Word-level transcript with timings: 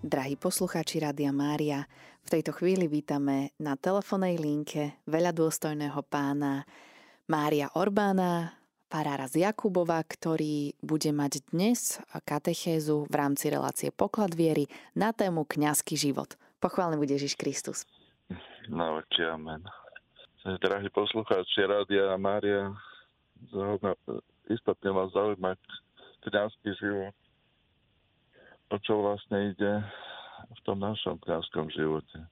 Drahí 0.00 0.32
poslucháči 0.32 0.96
Rádia 1.04 1.28
Mária, 1.28 1.84
v 2.24 2.28
tejto 2.32 2.56
chvíli 2.56 2.88
vítame 2.88 3.52
na 3.60 3.76
telefonej 3.76 4.40
linke 4.40 4.96
veľa 5.04 5.28
dôstojného 5.36 6.00
pána 6.08 6.64
Mária 7.28 7.68
Orbána, 7.76 8.56
farára 8.88 9.28
z 9.28 9.44
Jakubova, 9.44 10.00
ktorý 10.00 10.72
bude 10.80 11.12
mať 11.12 11.44
dnes 11.52 12.00
katechézu 12.16 13.12
v 13.12 13.14
rámci 13.14 13.52
relácie 13.52 13.92
Poklad 13.92 14.32
viery 14.32 14.72
na 14.96 15.12
tému 15.12 15.44
kňazský 15.44 16.00
život. 16.00 16.32
Pochválený 16.64 16.96
bude 16.96 17.20
Ježiš 17.20 17.36
Kristus. 17.36 17.84
No, 18.72 19.04
amen. 19.04 19.60
Drahí 20.64 20.88
poslucháči 20.96 21.68
Rádia 21.68 22.16
Mária, 22.16 22.72
istotne 24.48 24.96
vás 24.96 25.12
zaujíma 25.12 25.60
kniazský 26.24 26.72
život 26.80 27.12
o 28.70 28.76
čo 28.78 29.02
vlastne 29.02 29.50
ide 29.50 29.72
v 30.50 30.60
tom 30.62 30.78
našom 30.80 31.18
kniazskom 31.20 31.68
živote. 31.74 32.22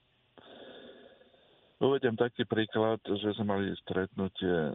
Uvediem 1.79 2.19
taký 2.19 2.43
príklad, 2.43 2.99
že 3.07 3.39
sme 3.39 3.55
mali 3.55 3.71
stretnutie 3.87 4.75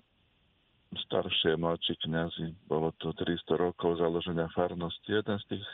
staršie, 0.94 1.58
mladší 1.58 2.00
kniazy. 2.06 2.56
Bolo 2.70 2.94
to 3.02 3.12
300 3.12 3.60
rokov 3.60 4.00
založenia 4.00 4.48
farnosti. 4.56 5.10
Jeden 5.12 5.38
z 5.44 5.58
tých 5.58 5.68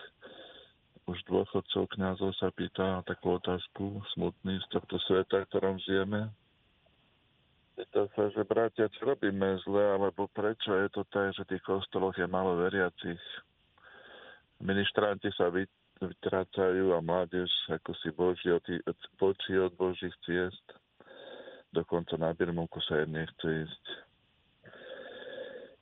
už 1.10 1.20
dôchodcov 1.26 1.90
kniazov 1.98 2.32
sa 2.38 2.54
pýta 2.54 3.02
takú 3.06 3.42
otázku, 3.42 3.98
smutný 4.14 4.62
z 4.62 4.68
tohto 4.70 5.02
sveta, 5.10 5.42
v 5.42 5.50
ktorom 5.50 5.82
žijeme. 5.82 6.30
Pýta 7.74 8.06
sa, 8.14 8.30
že 8.30 8.46
bratia, 8.46 8.92
čo 8.94 9.10
robíme 9.10 9.58
zle, 9.66 9.98
alebo 9.98 10.30
prečo 10.30 10.70
je 10.70 10.90
to 10.94 11.02
tak, 11.10 11.34
že 11.34 11.50
tých 11.50 11.64
kostoloch 11.66 12.14
je 12.14 12.30
malo 12.30 12.62
veriacich. 12.62 13.22
Ministranti 14.60 15.32
sa 15.34 15.50
vytrácajú 16.00 16.96
a 16.96 17.04
mládež 17.04 17.52
ako 17.68 17.92
si 18.00 18.10
boží 18.16 18.50
od, 18.52 18.64
boží 19.20 19.56
od 19.60 19.74
božích 19.76 20.16
ciest. 20.24 20.64
Dokonca 21.76 22.18
na 22.18 22.34
Birmovku 22.34 22.80
sa 22.82 23.04
im 23.04 23.14
nechce 23.20 23.68
ísť. 23.68 23.86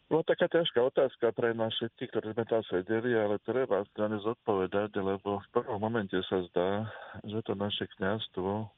Bola 0.07 0.23
taká 0.23 0.47
ťažká 0.47 0.79
otázka 0.79 1.35
pre 1.35 1.51
nás 1.51 1.75
všetkých, 1.75 2.09
ktorí 2.15 2.27
sme 2.31 2.45
tam 2.47 2.63
sedeli, 2.71 3.11
ale 3.11 3.43
treba 3.43 3.83
sa 3.91 4.07
ne 4.07 4.15
zodpovedať, 4.23 4.95
lebo 5.03 5.43
v 5.43 5.47
prvom 5.51 5.79
momente 5.83 6.15
sa 6.31 6.39
zdá, 6.47 6.87
že 7.27 7.43
to 7.43 7.59
naše 7.59 7.91
kniazstvo 7.99 8.71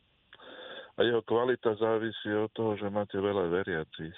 a 0.98 1.00
jeho 1.06 1.22
kvalita 1.22 1.78
závisí 1.78 2.34
od 2.34 2.50
toho, 2.58 2.76
že 2.82 2.90
máte 2.90 3.22
veľa 3.22 3.45
veriacich. 3.45 4.17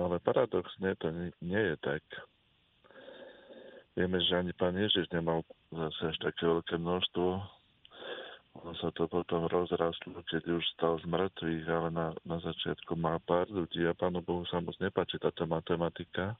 Ale 0.00 0.16
paradoxne 0.24 0.96
to 0.96 1.12
nie, 1.12 1.28
nie 1.44 1.60
je 1.60 1.76
tak. 1.78 2.02
Vieme, 4.00 4.16
že 4.24 4.40
ani 4.40 4.56
pán 4.56 4.74
Ježiš 4.80 5.12
nemal 5.12 5.44
zase 5.70 6.00
až 6.10 6.16
také 6.18 6.46
veľké 6.46 6.76
množstvo. 6.78 7.28
Ono 8.50 8.74
sa 8.82 8.90
to 8.90 9.06
potom 9.06 9.46
rozrastlo, 9.46 10.26
keď 10.26 10.58
už 10.58 10.64
stal 10.74 10.98
z 10.98 11.06
mŕtvych, 11.06 11.64
ale 11.70 11.88
na, 11.94 12.06
na 12.26 12.42
začiatku 12.42 12.98
má 12.98 13.22
pár 13.22 13.46
ľudí 13.46 13.86
a 13.86 13.94
pánu 13.94 14.26
Bohu 14.26 14.42
sa 14.50 14.58
moc 14.58 14.74
nepáči 14.82 15.22
táto 15.22 15.46
matematika. 15.46 16.34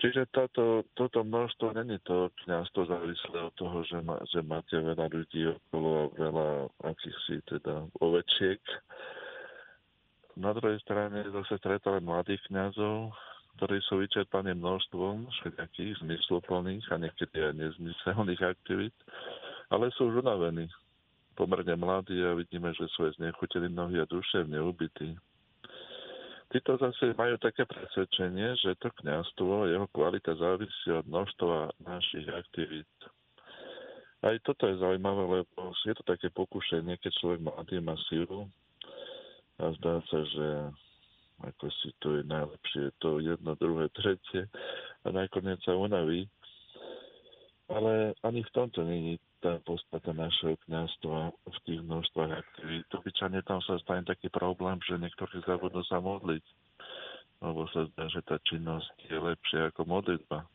Čiže 0.00 0.32
táto, 0.34 0.82
toto 0.98 1.22
množstvo 1.22 1.78
není 1.78 2.00
to 2.02 2.32
kniazstvo 2.42 2.88
závislé 2.88 3.38
od 3.38 3.54
toho, 3.54 3.84
že, 3.86 4.00
má, 4.02 4.18
že 4.26 4.40
máte 4.42 4.74
veľa 4.74 5.06
ľudí 5.12 5.46
okolo 5.46 5.90
a 5.92 6.04
veľa 6.16 6.48
akýchsi 6.90 7.44
teda 7.46 7.86
ovečiek. 8.00 8.58
Na 10.40 10.56
druhej 10.56 10.80
strane 10.80 11.22
zase 11.28 11.60
stretali 11.60 12.00
mladých 12.00 12.40
kniazov, 12.48 13.12
ktorí 13.56 13.78
sú 13.84 14.00
vyčerpaní 14.00 14.56
množstvom 14.56 15.28
všetkých 15.28 16.00
zmysloplných 16.02 16.86
a 16.90 16.96
niekedy 16.98 17.36
aj 17.36 17.54
nezmyselných 17.56 18.42
aktivít, 18.42 18.96
ale 19.68 19.92
sú 19.96 20.08
už 20.08 20.24
unavení. 20.24 20.68
Pomerne 21.32 21.76
mladí 21.80 22.20
a 22.20 22.36
vidíme, 22.36 22.76
že 22.76 22.84
sú 22.92 23.08
aj 23.08 23.16
znechutení 23.16 23.72
mnohí 23.72 23.96
a 24.00 24.08
duševne 24.08 24.60
ubití. 24.60 25.16
Títo 26.52 26.76
zase 26.76 27.16
majú 27.16 27.40
také 27.40 27.64
presvedčenie, 27.64 28.52
že 28.60 28.76
to 28.76 28.92
kniazstvo, 29.00 29.64
jeho 29.72 29.88
kvalita 29.88 30.36
závisí 30.36 30.92
od 30.92 31.08
množstva 31.08 31.72
našich 31.80 32.28
aktivít. 32.28 32.92
Aj 34.20 34.36
toto 34.44 34.68
je 34.68 34.76
zaujímavé, 34.76 35.40
lebo 35.40 35.72
je 35.82 35.94
to 35.96 36.04
také 36.04 36.28
pokušenie, 36.28 37.00
keď 37.00 37.12
človek 37.18 37.40
mladý 37.40 37.80
má 37.80 37.96
sílu 38.06 38.52
a 39.56 39.72
zdá 39.80 40.04
sa, 40.12 40.20
že 40.28 40.46
ako 41.42 41.66
si 41.82 41.90
to 41.98 42.18
je 42.18 42.22
najlepšie, 42.26 42.94
to 43.02 43.18
jedno, 43.18 43.58
druhé, 43.58 43.90
tretie 43.90 44.46
a 45.02 45.08
nakoniec 45.10 45.58
sa 45.66 45.74
unaví. 45.74 46.30
Ale 47.70 48.12
ani 48.22 48.44
v 48.44 48.54
tomto 48.54 48.84
není 48.84 49.16
tá 49.42 49.58
podstata 49.66 50.14
našeho 50.14 50.54
kniazstva 50.66 51.34
v 51.34 51.58
tých 51.66 51.80
množstvách 51.82 52.30
aktivít. 52.30 52.86
Obyčajne 52.94 53.42
tam 53.42 53.58
sa 53.66 53.74
stane 53.82 54.06
taký 54.06 54.30
problém, 54.30 54.78
že 54.86 55.00
niektorí 55.00 55.42
zabudnú 55.42 55.82
sa 55.90 55.98
modliť, 55.98 56.44
lebo 57.42 57.66
sa 57.74 57.90
zdá, 57.90 58.06
že 58.06 58.22
tá 58.22 58.38
činnosť 58.46 58.92
je 59.10 59.18
lepšia 59.18 59.74
ako 59.74 59.82
modlitba. 59.88 60.46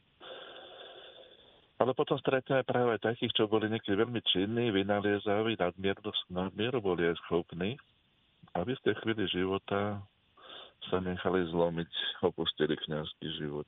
Ale 1.78 1.94
potom 1.94 2.18
stretneme 2.18 2.66
práve 2.66 2.98
takých, 2.98 3.38
čo 3.38 3.46
boli 3.46 3.70
niekedy 3.70 3.94
veľmi 3.94 4.22
činní, 4.34 4.74
vynaliezaví, 4.74 5.62
nadmieru, 5.62 6.10
nadmieru 6.34 6.82
boli 6.82 7.06
aj 7.06 7.22
schopní 7.28 7.78
a 8.58 8.66
v 8.66 8.74
istej 8.74 8.98
chvíli 9.04 9.30
života 9.30 10.02
sa 10.90 11.04
nechali 11.04 11.48
zlomiť, 11.52 11.92
opustili 12.26 12.76
kniazský 12.76 13.28
život. 13.40 13.68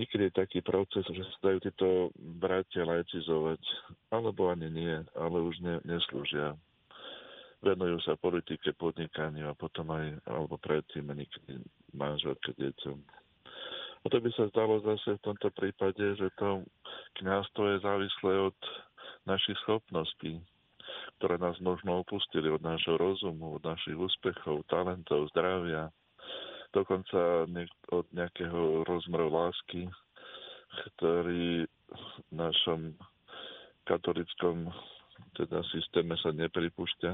Niekedy 0.00 0.32
je 0.32 0.40
taký 0.40 0.60
proces, 0.64 1.04
že 1.12 1.20
sa 1.20 1.52
dajú 1.52 1.58
títo 1.60 1.88
bratia 2.40 2.88
laicizovať, 2.88 3.60
alebo 4.08 4.48
ani 4.48 4.72
nie, 4.72 4.96
ale 5.12 5.36
už 5.44 5.60
ne, 5.60 5.76
neslúžia. 5.84 6.56
Venujú 7.60 8.00
sa 8.00 8.16
politike, 8.16 8.72
podnikaniu 8.72 9.52
a 9.52 9.58
potom 9.58 9.92
aj, 9.92 10.16
alebo 10.24 10.56
predtým 10.56 11.04
niekedy 11.04 11.60
manželke, 11.92 12.56
deťom. 12.56 12.96
A 14.00 14.06
to 14.08 14.16
by 14.16 14.32
sa 14.32 14.48
zdalo 14.48 14.80
zase 14.80 15.20
v 15.20 15.24
tomto 15.28 15.52
prípade, 15.52 16.00
že 16.16 16.32
to 16.40 16.64
kniazstvo 17.20 17.76
je 17.76 17.84
závislé 17.84 18.32
od 18.48 18.56
našich 19.28 19.60
schopností, 19.68 20.40
ktoré 21.20 21.36
nás 21.36 21.60
možno 21.60 22.00
opustili 22.00 22.48
od 22.48 22.64
nášho 22.64 22.96
rozumu, 22.96 23.60
od 23.60 23.62
našich 23.68 23.92
úspechov, 23.92 24.64
talentov, 24.72 25.28
zdravia, 25.36 25.92
dokonca 26.72 27.44
od 27.92 28.08
nejakého 28.16 28.88
rozmeru 28.88 29.28
lásky, 29.28 29.84
ktorý 30.96 31.68
v 31.68 32.32
našom 32.32 32.96
katolickom 33.84 34.72
teda 35.36 35.60
systéme 35.68 36.16
sa 36.24 36.32
nepripúšťa. 36.32 37.12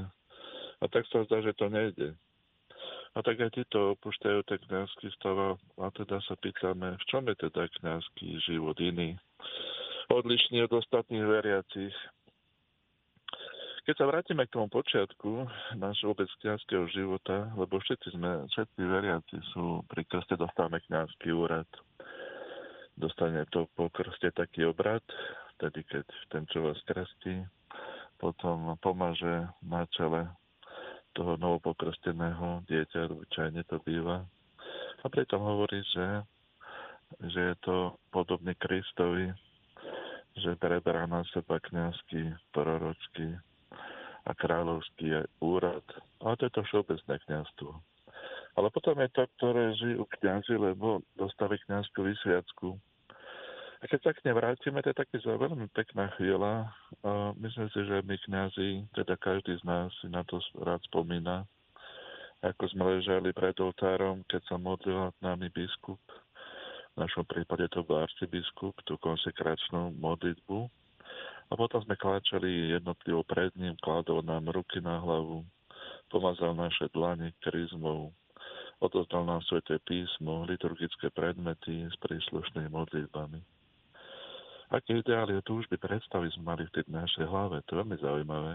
A 0.77 0.85
tak 0.87 1.03
sa 1.11 1.27
zdá, 1.27 1.43
že 1.43 1.57
to 1.57 1.67
nejde. 1.67 2.15
A 3.17 3.25
tak 3.25 3.41
aj 3.41 3.59
títo 3.59 3.97
opúšťajú 3.97 4.39
ten 4.45 4.61
kniazský 4.69 5.09
stav 5.17 5.57
a 5.57 5.87
teda 5.89 6.21
sa 6.23 6.37
pýtame, 6.37 6.95
v 6.95 7.03
čom 7.09 7.25
je 7.27 7.35
teda 7.49 7.65
kniazský 7.81 8.37
život 8.45 8.77
iný, 8.77 9.17
odlišný 10.13 10.63
od 10.69 10.77
ostatných 10.77 11.25
veriacich. 11.25 11.95
Keď 13.87 14.03
sa 14.03 14.11
vrátime 14.11 14.43
k 14.43 14.51
tomu 14.51 14.67
počiatku 14.67 15.47
nášho 15.79 16.11
vôbec 16.11 16.27
kniazského 16.43 16.91
života, 16.91 17.47
lebo 17.55 17.79
všetci 17.79 18.19
sme, 18.19 18.43
všetci 18.51 18.83
veriaci 18.83 19.39
sú 19.55 19.79
pri 19.87 20.03
krste 20.03 20.35
dostávame 20.35 20.83
kniazský 20.91 21.31
úrad. 21.31 21.63
Dostane 22.99 23.47
to 23.47 23.63
po 23.79 23.87
krste 23.87 24.35
taký 24.35 24.67
obrad, 24.67 24.99
tedy 25.63 25.87
keď 25.87 26.03
ten, 26.27 26.43
čo 26.51 26.67
vás 26.67 26.75
krstí, 26.83 27.47
potom 28.19 28.75
pomaže 28.83 29.47
na 29.63 29.87
čele 29.95 30.35
toho 31.15 31.39
novopokrsteného 31.39 32.67
dieťa, 32.67 33.07
obyčajne 33.07 33.63
to 33.71 33.79
býva. 33.87 34.27
A 34.99 35.05
pritom 35.07 35.39
hovorí, 35.39 35.79
že, 35.95 36.27
že 37.23 37.39
je 37.39 37.55
to 37.63 37.95
podobný 38.11 38.51
Kristovi, 38.59 39.31
že 40.35 40.59
preberá 40.59 41.07
na 41.07 41.23
seba 41.31 41.55
kniazský, 41.63 42.35
prorocký 42.51 43.46
a 44.27 44.31
kráľovský 44.35 45.23
úrad. 45.39 45.83
Ale 46.19 46.35
to 46.35 46.51
je 46.51 46.53
to 46.59 46.61
všeobecné 46.67 47.15
kniazstvo. 47.23 47.71
Ale 48.59 48.67
potom 48.73 48.99
je 48.99 49.09
to, 49.15 49.23
ktoré 49.37 49.71
žijú 49.79 50.03
kniazy, 50.19 50.59
lebo 50.59 50.99
dostali 51.15 51.55
kniazskú 51.63 52.03
vysviacku. 52.03 52.75
A 53.77 53.83
keď 53.85 53.99
sa 54.01 54.11
k 54.17 54.25
nej 54.25 54.33
vrátime, 54.33 54.81
to 54.81 54.89
je 54.89 54.97
taký 54.97 55.21
veľmi 55.21 55.69
pekná 55.71 56.09
chvíľa. 56.17 56.65
A 57.05 57.31
myslím 57.37 57.69
si, 57.69 57.79
že 57.85 58.01
my 58.01 58.15
kniazy, 58.25 58.69
teda 58.97 59.13
každý 59.21 59.53
z 59.61 59.63
nás 59.63 59.93
si 60.01 60.09
na 60.09 60.25
to 60.25 60.41
rád 60.57 60.81
spomína, 60.89 61.45
ako 62.41 62.69
sme 62.73 62.97
ležali 62.97 63.29
pred 63.33 63.53
oltárom, 63.61 64.25
keď 64.25 64.41
sa 64.49 64.57
modlil 64.57 65.13
nami 65.21 65.53
biskup. 65.53 66.01
V 66.93 67.05
našom 67.05 67.29
prípade 67.29 67.69
to 67.69 67.85
bol 67.85 68.01
arcibiskup, 68.01 68.73
tú 68.89 68.97
konsekračnú 68.97 69.93
modlitbu 70.01 70.65
a 71.47 71.53
potom 71.55 71.79
sme 71.79 71.95
kláčali 71.95 72.75
jednotlivo 72.75 73.23
pred 73.23 73.55
ním, 73.55 73.79
kladol 73.79 74.19
nám 74.19 74.51
ruky 74.51 74.83
na 74.83 74.99
hlavu, 74.99 75.47
pomazal 76.11 76.51
naše 76.55 76.91
dlane 76.91 77.31
kryzmou, 77.39 78.11
odozdal 78.83 79.23
nám 79.23 79.39
sveté 79.47 79.79
písmo, 79.87 80.43
liturgické 80.43 81.07
predmety 81.09 81.87
s 81.87 81.95
príslušnými 82.03 82.67
modlitbami. 82.67 83.39
Aké 84.67 84.99
ideály 84.99 85.39
a 85.39 85.45
túžby, 85.47 85.79
predstavy 85.79 86.27
sme 86.35 86.51
mali 86.51 86.67
v 86.67 86.73
tej 86.75 86.85
našej 86.91 87.23
hlave, 87.23 87.63
to 87.63 87.71
je 87.71 87.79
veľmi 87.79 87.97
zaujímavé. 88.03 88.53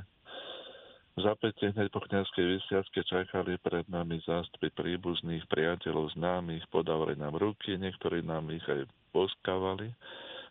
V 1.12 1.21
zapätie 1.25 1.73
hneď 1.73 1.93
po 1.93 2.00
kniazkej 2.05 2.56
vysiacké 2.56 3.05
čakali 3.05 3.61
pred 3.61 3.85
nami 3.88 4.21
zástupy 4.25 4.73
príbuzných, 4.73 5.45
priateľov, 5.49 6.12
známych, 6.17 6.65
podávali 6.73 7.17
nám 7.17 7.37
ruky, 7.37 7.77
niektorí 7.77 8.25
nám 8.25 8.49
ich 8.53 8.65
aj 8.65 8.88
poskávali 9.12 9.93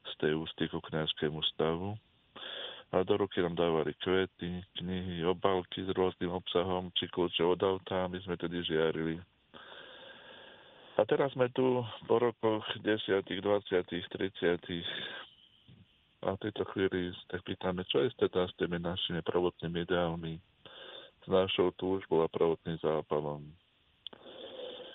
z 0.06 0.12
tej 0.22 0.34
ústy 0.38 0.70
ku 0.70 0.82
kniazskému 0.82 1.42
stavu 1.54 1.98
a 2.92 3.04
do 3.08 3.18
ruky 3.18 3.40
nám 3.40 3.56
dávali 3.56 3.96
kvety, 4.04 4.64
knihy, 4.76 5.24
obálky 5.24 5.88
s 5.88 5.90
rôznym 5.96 6.36
obsahom, 6.36 6.92
či 7.00 7.08
kľúče 7.08 7.40
od 7.40 7.64
auta, 7.64 8.12
my 8.12 8.20
sme 8.20 8.36
tedy 8.36 8.60
žiarili. 8.68 9.16
A 11.00 11.08
teraz 11.08 11.32
sme 11.32 11.48
tu 11.56 11.80
po 12.04 12.20
rokoch 12.20 12.68
10., 12.84 13.24
20., 13.24 13.40
30. 13.88 14.84
A 16.22 16.36
v 16.36 16.42
tejto 16.44 16.64
chvíli 16.76 17.16
tak 17.32 17.42
pýtame, 17.48 17.88
čo 17.88 18.04
je 18.04 18.12
teda 18.20 18.46
s 18.46 18.54
tými 18.60 18.78
našimi 18.78 19.24
prvotnými 19.24 19.88
ideálmi, 19.88 20.38
s 21.24 21.28
našou 21.32 21.72
túžbou 21.80 22.28
a 22.28 22.30
prvotným 22.30 22.76
zápalom. 22.84 23.42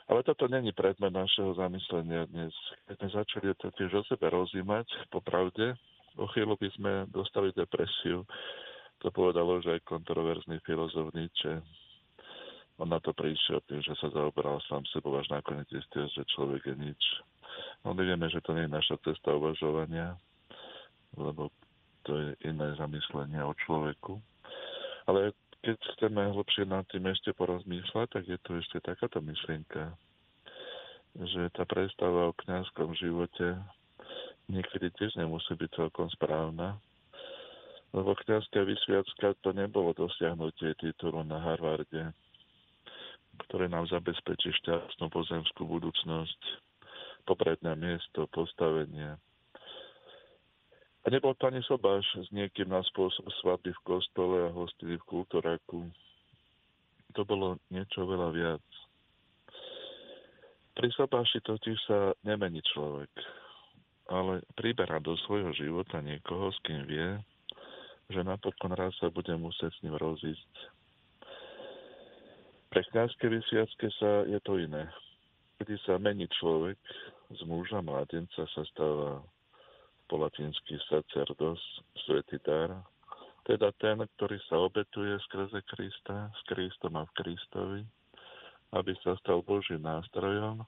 Ale 0.07 0.23
toto 0.23 0.47
není 0.47 0.71
predmet 0.71 1.11
našeho 1.11 1.59
zamyslenia 1.59 2.31
dnes. 2.31 2.55
Keď 2.87 2.95
sme 3.01 3.09
začali 3.11 3.47
to 3.59 3.75
tiež 3.75 3.91
o 3.99 4.03
sebe 4.07 4.31
rozímať, 4.31 4.87
popravde, 5.11 5.75
o 6.17 6.27
chvíľu 6.33 6.57
by 6.57 6.69
sme 6.77 6.93
dostali 7.13 7.53
depresiu. 7.53 8.25
To 9.05 9.13
povedalo, 9.13 9.61
že 9.61 9.77
aj 9.77 9.89
kontroverzný 9.89 10.61
filozof 10.65 11.13
Nietzsche. 11.13 11.61
On 12.77 12.89
na 12.89 13.01
to 13.01 13.17
prišiel 13.17 13.65
tým, 13.65 13.81
že 13.81 13.97
sa 13.97 14.13
zaoberal 14.13 14.61
sám 14.69 14.85
sebou, 14.93 15.17
až 15.17 15.29
nakoniec 15.33 15.69
zistil, 15.73 16.09
že 16.13 16.29
človek 16.37 16.73
je 16.73 16.77
nič. 16.77 17.03
No 17.85 17.97
my 17.97 18.05
vieme, 18.05 18.29
že 18.29 18.45
to 18.45 18.53
nie 18.53 18.69
je 18.69 18.77
naša 18.77 18.97
cesta 19.01 19.33
uvažovania, 19.33 20.17
lebo 21.17 21.49
to 22.05 22.13
je 22.21 22.29
iné 22.45 22.77
zamyslenie 22.77 23.41
o 23.41 23.57
človeku. 23.65 24.21
Ale 25.09 25.33
keď 25.65 25.77
chceme 25.97 26.31
hlbšie 26.37 26.69
nad 26.69 26.85
tým 26.93 27.09
ešte 27.09 27.33
porozmýšľať, 27.33 28.07
tak 28.13 28.25
je 28.29 28.39
tu 28.45 28.61
ešte 28.61 28.79
takáto 28.85 29.25
myšlienka, 29.25 29.97
že 31.17 31.49
tá 31.57 31.65
predstava 31.65 32.29
o 32.31 32.37
kňazskom 32.45 32.93
živote 32.95 33.57
niekedy 34.51 34.91
tiež 34.95 35.19
nemusí 35.19 35.55
byť 35.55 35.71
celkom 35.75 36.09
správna, 36.15 36.79
lebo 37.95 38.15
kniazská 38.27 38.63
vysviacka 38.63 39.35
to 39.43 39.51
nebolo 39.57 39.97
dosiahnutie 39.97 40.75
titulu 40.79 41.23
na 41.23 41.39
Harvarde, 41.41 42.13
ktoré 43.49 43.69
nám 43.69 43.89
zabezpečí 43.89 44.53
šťastnú 44.63 45.09
pozemskú 45.13 45.67
budúcnosť, 45.69 46.41
popredné 47.27 47.75
miesto, 47.75 48.31
postavenie, 48.31 49.19
a 51.07 51.11
nebol 51.15 51.39
to 51.39 51.47
ani 51.47 51.63
sobáš 51.63 52.03
s 52.19 52.35
niekým 52.35 52.67
na 52.67 52.83
spôsob 52.83 53.31
svadby 53.39 53.71
v 53.71 53.85
kostole 53.87 54.43
a 54.43 54.51
hostiny 54.51 54.99
v 54.99 55.07
kultúraku. 55.07 55.87
To 57.15 57.23
bolo 57.23 57.63
niečo 57.71 58.03
veľa 58.03 58.29
viac. 58.35 58.65
Pri 60.75 60.91
sobáši 60.91 61.39
totiž 61.47 61.79
sa 61.87 62.11
nemení 62.27 62.59
človek, 62.75 63.09
ale 64.07 64.43
priberá 64.55 65.03
do 65.03 65.19
svojho 65.27 65.51
života 65.55 65.99
niekoho, 65.99 66.51
s 66.55 66.59
kým 66.63 66.87
vie, 66.87 67.19
že 68.11 68.23
napokon 68.23 68.71
raz 68.75 68.95
sa 69.03 69.11
bude 69.11 69.35
musieť 69.35 69.75
s 69.75 69.83
ním 69.83 69.99
rozísť. 69.99 70.53
Pre 72.71 72.81
kniazské 72.93 73.27
vysviacke 73.27 73.89
sa 73.99 74.27
je 74.31 74.39
to 74.47 74.63
iné. 74.63 74.87
Kedy 75.59 75.75
sa 75.89 75.97
mení 75.97 76.29
človek, 76.39 76.77
z 77.33 77.41
muža 77.49 77.81
mladenca 77.83 78.45
sa 78.47 78.63
stáva 78.71 79.25
po 80.07 80.23
latinsky 80.23 80.79
sacerdos, 80.87 81.59
svetý 82.07 82.39
dar, 82.47 82.71
teda 83.47 83.71
ten, 83.79 83.99
ktorý 84.19 84.39
sa 84.47 84.59
obetuje 84.63 85.19
skrze 85.31 85.63
Krista, 85.67 86.31
s 86.31 86.41
Kristom 86.47 86.99
a 86.99 87.07
v 87.07 87.15
Kristovi, 87.19 87.83
aby 88.75 88.93
sa 89.03 89.15
stal 89.23 89.43
Božím 89.43 89.83
nástrojom, 89.83 90.67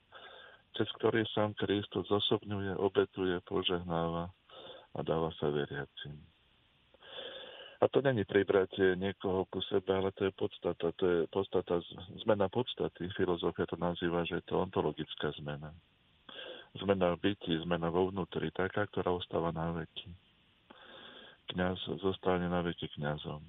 cez 0.76 0.88
ktorý 1.00 1.24
sám 1.32 1.54
Kristus 1.56 2.08
zosobňuje, 2.08 2.76
obetuje, 2.76 3.38
požehnáva 3.46 4.28
a 4.96 4.98
dáva 5.04 5.32
sa 5.38 5.48
veriacim. 5.48 6.18
A 7.78 7.86
to 7.86 8.02
není 8.02 8.26
pribratie 8.26 8.98
niekoho 8.98 9.46
ku 9.46 9.62
sebe, 9.70 9.94
ale 9.94 10.10
to 10.18 10.26
je 10.26 10.32
podstata, 10.34 10.90
to 10.98 11.04
je 11.06 11.18
podstata, 11.30 11.78
zmena 12.26 12.50
podstaty. 12.50 13.06
Filozofia 13.14 13.70
to 13.70 13.78
nazýva, 13.78 14.26
že 14.26 14.42
je 14.42 14.44
to 14.50 14.58
ontologická 14.58 15.30
zmena 15.38 15.70
zmena 16.76 17.16
v 17.16 17.32
byti, 17.32 17.56
zmena 17.64 17.88
vo 17.88 18.12
vnútri, 18.12 18.52
taká, 18.52 18.84
ktorá 18.92 19.16
ostáva 19.16 19.54
na 19.54 19.72
veky. 19.72 20.12
Kňaz 21.48 21.80
zostane 22.04 22.44
na 22.44 22.60
veky 22.60 22.92
kňazom. 22.98 23.40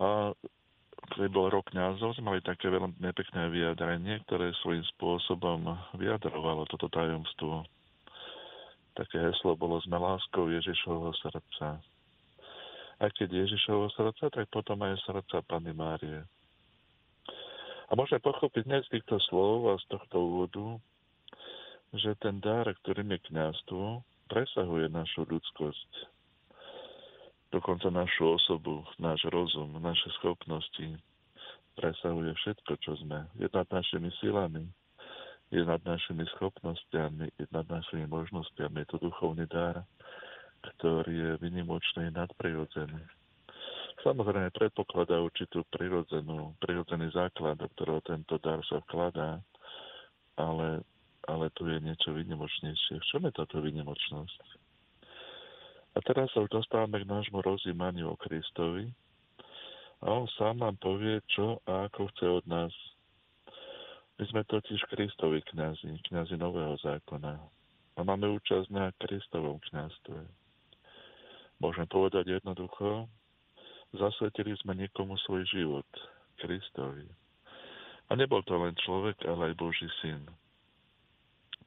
A 0.00 0.32
keď 1.10 1.28
bol 1.30 1.50
rok 1.50 1.74
kňazov, 1.74 2.14
sme 2.14 2.34
mali 2.34 2.40
také 2.40 2.70
veľmi 2.70 3.02
nepekné 3.02 3.50
vyjadrenie, 3.50 4.22
ktoré 4.26 4.54
svojím 4.62 4.86
spôsobom 4.96 5.66
vyjadrovalo 5.98 6.64
toto 6.70 6.86
tajomstvo. 6.86 7.66
Také 8.94 9.18
heslo 9.18 9.58
bolo 9.58 9.82
sme 9.82 9.98
láskou 9.98 10.50
Ježišovho 10.50 11.10
srdca. 11.18 11.82
A 13.00 13.04
keď 13.10 13.46
Ježišovho 13.46 13.88
srdca, 13.96 14.28
tak 14.28 14.46
potom 14.52 14.78
aj 14.86 15.00
srdca 15.02 15.40
Panny 15.46 15.72
Márie. 15.72 16.20
A 17.90 17.98
môžeme 17.98 18.22
pochopiť 18.22 18.70
dnes 18.70 18.86
z 18.86 19.00
týchto 19.00 19.18
slov 19.26 19.72
a 19.72 19.74
z 19.82 19.84
tohto 19.90 20.16
úvodu, 20.22 20.78
že 21.90 22.14
ten 22.22 22.38
dar, 22.38 22.70
ktorým 22.70 23.10
je 23.18 23.20
kniazstvo, 23.34 24.06
presahuje 24.30 24.86
našu 24.86 25.26
ľudskosť, 25.26 25.90
dokonca 27.50 27.90
našu 27.90 28.38
osobu, 28.38 28.86
náš 28.98 29.26
rozum, 29.30 29.74
naše 29.82 30.10
schopnosti, 30.18 30.98
presahuje 31.74 32.34
všetko, 32.34 32.72
čo 32.82 32.92
sme. 33.02 33.26
Je 33.38 33.46
nad 33.50 33.66
našimi 33.70 34.10
silami, 34.18 34.66
je 35.50 35.62
nad 35.66 35.82
našimi 35.82 36.26
schopnostiami, 36.36 37.30
je 37.38 37.46
nad 37.50 37.66
našimi 37.66 38.06
možnostiami. 38.06 38.82
Je 38.82 38.88
to 38.90 38.98
duchovný 39.02 39.46
dar, 39.50 39.82
ktorý 40.76 41.10
je 41.10 41.32
vynimočný, 41.42 42.12
nadprirodzený. 42.14 43.02
Samozrejme 44.00 44.48
predpokladá 44.56 45.20
určitú 45.20 45.60
prirodzenú, 45.68 46.56
prirodzený 46.62 47.12
základ, 47.12 47.60
do 47.60 47.68
ktorého 47.76 48.00
tento 48.00 48.40
dar 48.40 48.64
sa 48.64 48.80
vkladá, 48.88 49.44
ale 50.40 50.80
ale 51.28 51.52
tu 51.52 51.68
je 51.68 51.78
niečo 51.78 52.16
vynimočnejšie. 52.16 52.96
V 52.96 53.08
čom 53.12 53.22
je 53.28 53.32
táto 53.36 53.60
vynimočnosť? 53.60 54.69
A 55.90 55.98
teraz 56.06 56.30
sa 56.30 56.46
už 56.46 56.50
dostávame 56.54 57.02
k 57.02 57.10
nášmu 57.10 57.42
rozímaniu 57.42 58.14
o 58.14 58.20
Kristovi. 58.20 58.86
A 60.00 60.06
on 60.06 60.30
sám 60.38 60.62
nám 60.62 60.78
povie, 60.78 61.18
čo 61.26 61.58
a 61.66 61.90
ako 61.90 62.08
chce 62.14 62.26
od 62.30 62.44
nás. 62.46 62.72
My 64.16 64.24
sme 64.30 64.42
totiž 64.46 64.86
Kristovi 64.86 65.42
kňazi, 65.50 65.90
kňazi 66.06 66.36
Nového 66.38 66.78
zákona. 66.78 67.34
A 67.98 68.00
máme 68.06 68.30
účasť 68.30 68.70
na 68.70 68.94
Kristovom 69.02 69.58
kňazstve. 69.66 70.20
Môžeme 71.60 71.84
povedať 71.90 72.38
jednoducho, 72.38 73.10
zasvetili 73.92 74.56
sme 74.62 74.78
niekomu 74.78 75.18
svoj 75.26 75.44
život, 75.50 75.88
Kristovi. 76.38 77.04
A 78.08 78.16
nebol 78.16 78.40
to 78.46 78.56
len 78.56 78.72
človek, 78.80 79.20
ale 79.26 79.52
aj 79.52 79.60
Boží 79.60 79.90
syn. 80.00 80.22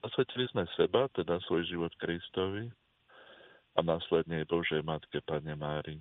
Zasvetili 0.01 0.47
sme 0.49 0.63
seba, 0.73 1.11
teda 1.13 1.37
svoj 1.45 1.67
život 1.67 1.93
Kristovi 1.99 2.71
a 3.73 3.79
následne 3.81 4.45
Božej 4.45 4.85
Matke 4.85 5.21
Pane 5.25 5.57
Mári. 5.57 5.97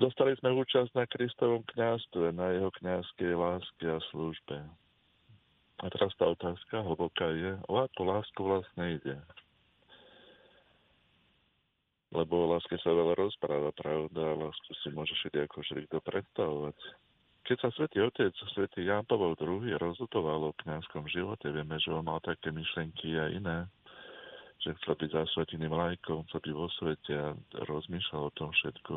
Dostali 0.00 0.32
sme 0.40 0.56
účasť 0.56 0.96
na 0.96 1.04
Kristovom 1.04 1.60
kňastve, 1.76 2.32
na 2.32 2.56
jeho 2.56 2.72
kňazskej 2.80 3.36
láske 3.36 3.84
a 3.84 4.00
službe. 4.08 4.56
A 5.80 5.84
teraz 5.92 6.12
tá 6.16 6.24
otázka 6.28 6.84
hlboká 6.84 7.28
je, 7.36 7.52
o 7.68 7.84
akú 7.84 8.08
lásku 8.08 8.40
vlastne 8.40 8.96
ide. 8.96 9.16
Lebo 12.16 12.48
o 12.48 12.50
láske 12.56 12.80
sa 12.80 12.96
veľa 12.96 13.12
rozpráva, 13.16 13.76
pravda, 13.76 14.20
a 14.34 14.40
lásku 14.40 14.72
si 14.80 14.88
môže 14.88 15.12
všetko 15.20 15.46
ako 15.46 15.58
kto 15.64 15.98
predstavovať. 16.00 16.76
Keď 17.44 17.56
sa 17.60 17.70
svätý 17.76 18.00
Otec, 18.04 18.32
svätý 18.56 18.88
Ján 18.88 19.04
Pavel 19.04 19.36
II 19.36 19.68
rozhodoval 19.80 20.48
o 20.48 20.56
kniazskom 20.64 21.08
živote, 21.08 21.48
vieme, 21.48 21.76
že 21.80 21.92
on 21.92 22.08
mal 22.08 22.20
také 22.20 22.52
myšlenky 22.52 23.16
a 23.16 23.32
iné, 23.32 23.68
že 24.60 24.76
chcel 24.80 24.94
byť 24.96 25.10
zasveteným 25.10 25.72
lajkom, 25.72 26.28
chcel 26.28 26.40
byť 26.44 26.54
vo 26.54 26.68
svete 26.76 27.14
a 27.16 27.28
rozmýšľal 27.64 28.28
o 28.28 28.36
tom 28.36 28.52
všetko. 28.52 28.94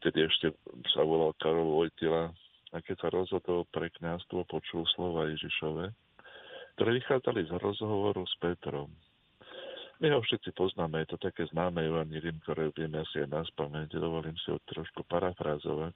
Tedy 0.00 0.18
ešte 0.26 0.46
sa 0.90 1.06
volal 1.06 1.36
Karol 1.38 1.70
Vojtila 1.70 2.34
a 2.72 2.76
keď 2.82 2.96
sa 2.98 3.08
rozhodol 3.14 3.68
pre 3.70 3.90
kniazstvo, 3.94 4.48
počul 4.48 4.82
slova 4.96 5.28
Ježišove, 5.30 5.84
ktoré 6.74 6.90
vychádzali 6.98 7.46
z 7.46 7.52
rozhovoru 7.60 8.24
s 8.24 8.34
Petrom. 8.40 8.90
My 10.00 10.08
ho 10.16 10.24
všetci 10.24 10.56
poznáme, 10.56 11.04
je 11.04 11.12
to 11.12 11.18
také 11.20 11.44
známe 11.52 11.84
evanilium, 11.84 12.40
ktoré 12.48 12.72
vieme 12.72 13.04
asi 13.04 13.20
aj 13.20 13.28
na 13.28 13.44
spamäť, 13.44 14.00
dovolím 14.00 14.32
si 14.40 14.48
ho 14.48 14.56
trošku 14.64 15.04
parafrázovať. 15.04 15.92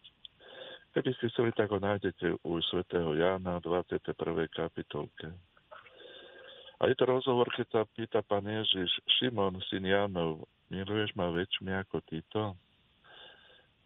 Keby 0.92 1.10
ste 1.16 1.32
chceli, 1.32 1.50
tak 1.56 1.72
ho 1.72 1.80
nájdete 1.80 2.44
u 2.44 2.60
svätého 2.68 3.16
Jána 3.16 3.58
v 3.58 3.80
21. 3.80 4.46
kapitolke. 4.52 5.32
A 6.82 6.90
je 6.90 6.94
to 6.98 7.06
rozhovor, 7.06 7.46
keď 7.54 7.66
sa 7.70 7.80
pýta 7.86 8.20
pán 8.26 8.44
Ježiš, 8.50 8.90
Šimon, 9.18 9.62
syn 9.70 9.86
Janov, 9.86 10.50
miluješ 10.74 11.14
ma 11.14 11.30
väčšmi 11.30 11.70
ako 11.86 12.02
týto? 12.10 12.58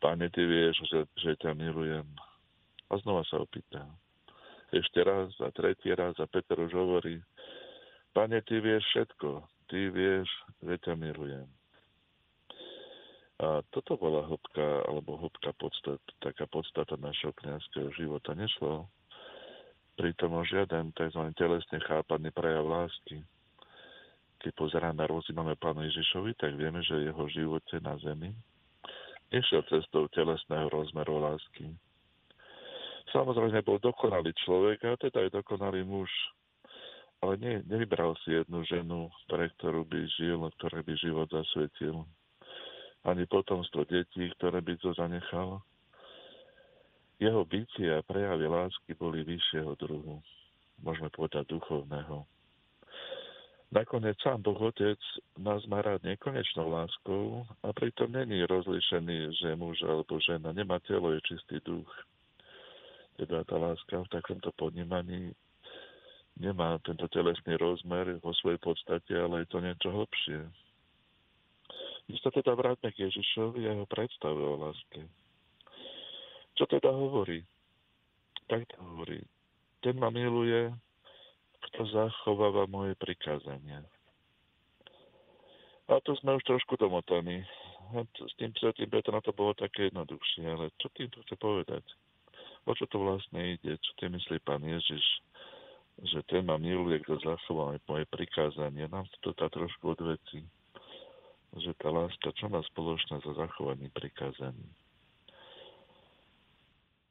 Pane, 0.00 0.30
ty 0.32 0.42
vieš, 0.46 0.78
že, 0.88 1.04
že 1.18 1.36
ťa 1.36 1.52
milujem. 1.58 2.06
A 2.88 2.96
znova 3.02 3.26
sa 3.28 3.42
opýta. 3.42 3.84
Ešte 4.72 5.04
raz 5.04 5.32
a 5.44 5.52
tretí 5.52 5.92
raz 5.92 6.16
a 6.16 6.28
Peter 6.30 6.56
už 6.56 6.72
hovorí, 6.72 7.20
Pane, 8.16 8.40
ty 8.48 8.62
vieš 8.62 8.82
všetko, 8.88 9.44
ty 9.68 9.92
vieš, 9.92 10.28
že 10.64 10.80
ťa 10.80 10.96
milujem. 10.96 11.48
A 13.38 13.62
toto 13.70 13.94
bola 13.94 14.26
hĺbka, 14.26 14.90
alebo 14.90 15.14
hĺbka 15.14 15.54
podstat, 15.60 16.02
taká 16.18 16.50
podstata 16.50 16.98
našeho 16.98 17.30
kniazského 17.38 17.94
života. 17.94 18.34
Nešlo 18.34 18.90
pritom 19.98 20.38
o 20.38 20.46
žiaden 20.46 20.94
tzv. 20.94 21.22
telesne 21.34 21.82
chápaný 21.82 22.30
prejav 22.30 22.62
lásky. 22.62 23.18
Keď 24.38 24.54
pozeráme 24.54 25.02
a 25.02 25.10
rozímame 25.10 25.58
Pánu 25.58 25.82
Ježišovi, 25.90 26.38
tak 26.38 26.54
vieme, 26.54 26.78
že 26.86 27.10
jeho 27.10 27.26
živote 27.26 27.82
na 27.82 27.98
zemi 27.98 28.30
nešiel 29.34 29.66
cestou 29.68 30.06
telesného 30.14 30.70
rozmeru 30.70 31.20
lásky. 31.20 31.68
Samozrejme 33.10 33.64
bol 33.64 33.82
dokonalý 33.82 34.32
človek 34.46 34.78
a 34.84 35.00
teda 35.00 35.26
aj 35.26 35.34
dokonalý 35.42 35.82
muž, 35.84 36.08
ale 37.24 37.40
ne, 37.40 37.54
nevybral 37.66 38.14
si 38.22 38.36
jednu 38.36 38.62
ženu, 38.68 39.10
pre 39.26 39.50
ktorú 39.58 39.84
by 39.88 40.00
žil, 40.16 40.38
ktoré 40.60 40.84
by 40.84 40.94
život 40.96 41.28
zasvetil 41.28 42.04
ani 43.06 43.24
potomstvo 43.24 43.88
detí, 43.88 44.28
ktoré 44.36 44.60
by 44.60 44.74
to 44.76 44.92
zanechal. 44.92 45.64
Jeho 47.18 47.42
bytie 47.44 47.98
a 47.98 48.06
prejavy 48.06 48.46
lásky 48.46 48.94
boli 48.94 49.26
vyššieho 49.26 49.74
druhu, 49.74 50.22
môžeme 50.82 51.10
povedať 51.10 51.50
duchovného. 51.50 52.22
Nakoniec 53.68 54.16
sám 54.24 54.40
Boh 54.40 54.56
Otec 54.56 54.96
nás 55.36 55.60
má 55.68 55.84
rád 55.84 56.00
nekonečnou 56.00 56.72
láskou 56.72 57.44
a 57.60 57.68
pritom 57.74 58.08
není 58.08 58.46
rozlišený, 58.48 59.34
že 59.36 59.58
muž 59.58 59.82
alebo 59.84 60.16
žena 60.22 60.56
nemá 60.56 60.80
telo, 60.86 61.12
je 61.12 61.20
čistý 61.26 61.60
duch. 61.60 61.90
Teda 63.20 63.44
tá 63.44 63.60
láska 63.60 64.08
v 64.08 64.12
takomto 64.14 64.54
podnímaní 64.56 65.36
nemá 66.40 66.80
tento 66.80 67.04
telesný 67.12 67.60
rozmer 67.60 68.16
vo 68.24 68.32
svojej 68.40 68.62
podstate, 68.62 69.12
ale 69.12 69.44
je 69.44 69.48
to 69.52 69.58
niečo 69.60 69.90
hlbšie 69.90 70.48
my 72.08 72.16
sa 72.24 72.32
teda 72.32 72.56
vráťme 72.56 72.88
k 72.88 73.04
Ježišovi 73.04 73.68
a 73.68 73.76
jeho 73.76 73.86
predstave 73.86 74.40
o 74.40 74.56
láske. 74.56 75.04
Čo 76.58 76.66
teda 76.66 76.90
hovorí? 76.90 77.46
Tak 78.50 78.66
to 78.74 78.76
hovorí. 78.82 79.22
Ten 79.78 79.94
ma 79.94 80.10
miluje, 80.10 80.74
kto 81.70 81.86
zachováva 81.86 82.66
moje 82.66 82.98
prikázania. 82.98 83.86
A 85.86 86.02
tu 86.02 86.18
sme 86.18 86.34
už 86.34 86.42
trošku 86.42 86.74
domotaní. 86.74 87.46
S 88.18 88.34
tým 88.36 88.50
predtým 88.52 88.90
preto 88.90 89.14
na 89.14 89.22
to 89.22 89.30
bolo 89.30 89.54
také 89.54 89.88
jednoduchšie. 89.88 90.44
Ale 90.44 90.74
čo 90.82 90.90
tým 90.98 91.08
to 91.14 91.22
chce 91.24 91.38
povedať? 91.38 91.86
O 92.66 92.74
čo 92.74 92.90
to 92.90 93.00
vlastne 93.00 93.56
ide? 93.56 93.78
Čo 93.78 93.90
tým 94.02 94.18
myslí 94.18 94.42
pán 94.42 94.60
Ježiš? 94.60 95.06
Že 96.02 96.26
ten 96.26 96.42
ma 96.42 96.58
miluje, 96.58 97.00
kto 97.06 97.22
zachováva 97.22 97.78
moje 97.86 98.04
prikázania. 98.10 98.90
Nám 98.90 99.06
to 99.22 99.30
dá 99.32 99.46
trošku 99.46 99.94
od 99.94 100.00
veci 100.02 100.42
že 101.56 101.72
tá 101.80 101.88
láska 101.88 102.28
čo 102.36 102.52
má 102.52 102.60
spoločné 102.60 103.24
so 103.24 103.32
zachovaním 103.32 103.88
prikázaní. 103.96 104.68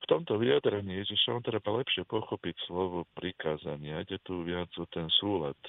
Tomto 0.07 0.39
vyjadrení 0.39 1.03
Ježiša 1.03 1.35
on 1.35 1.43
treba 1.43 1.83
lepšie 1.83 2.07
pochopiť 2.07 2.55
slovo 2.63 3.03
prikázania. 3.11 4.07
Ide 4.07 4.23
tu 4.23 4.39
viac 4.47 4.71
o 4.79 4.87
ten 4.87 5.11
súlad. 5.19 5.59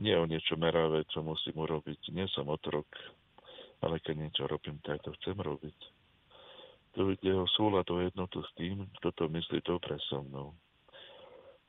Nie 0.00 0.16
o 0.16 0.24
niečo 0.24 0.56
meravé, 0.56 1.04
čo 1.12 1.20
musím 1.20 1.60
urobiť. 1.60 2.16
Nie 2.16 2.24
som 2.32 2.48
otrok, 2.48 2.88
ale 3.84 4.00
keď 4.00 4.14
niečo 4.24 4.48
robím, 4.48 4.80
tak 4.80 5.04
to 5.04 5.12
chcem 5.20 5.36
robiť. 5.36 5.78
Tu 6.96 7.00
ide 7.12 7.32
o 7.36 7.44
súlad, 7.44 7.84
o 7.92 8.00
jednotu 8.00 8.40
s 8.40 8.50
tým, 8.56 8.88
kto 9.00 9.12
to 9.12 9.24
myslí 9.28 9.60
dobre 9.68 10.00
so 10.08 10.24
mnou. 10.24 10.56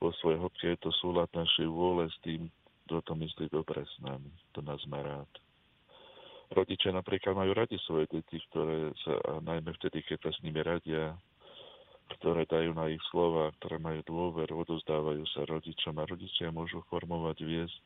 Vo 0.00 0.08
svojej 0.24 0.40
hĺbke 0.40 0.64
je 0.72 0.78
to 0.80 0.90
súlad 1.04 1.28
našej 1.36 1.68
vôle 1.68 2.08
s 2.08 2.16
tým, 2.24 2.48
kto 2.88 3.00
to 3.04 3.12
myslí 3.12 3.52
dobre 3.52 3.84
s 3.84 3.94
nami, 4.00 4.32
to 4.56 4.64
nás 4.64 4.80
má 4.88 5.04
rád. 5.04 5.28
Rodičia 6.52 6.92
napríklad 6.92 7.32
majú 7.36 7.56
radi 7.56 7.76
svoje 7.84 8.08
deti, 8.08 8.36
ktoré 8.52 8.92
sa, 9.04 9.40
najmä 9.40 9.72
vtedy, 9.80 10.04
keď 10.04 10.28
sa 10.28 10.30
s 10.32 10.42
nimi 10.44 10.60
radia, 10.60 11.16
ktoré 12.18 12.44
dajú 12.44 12.76
na 12.76 12.92
ich 12.92 13.00
slova, 13.08 13.52
ktoré 13.60 13.80
majú 13.80 14.00
dôveru, 14.04 14.64
odozdávajú 14.68 15.24
sa 15.32 15.48
rodičom 15.48 15.96
a 15.96 16.08
rodičia 16.08 16.52
môžu 16.52 16.84
formovať, 16.92 17.40
viesť 17.44 17.84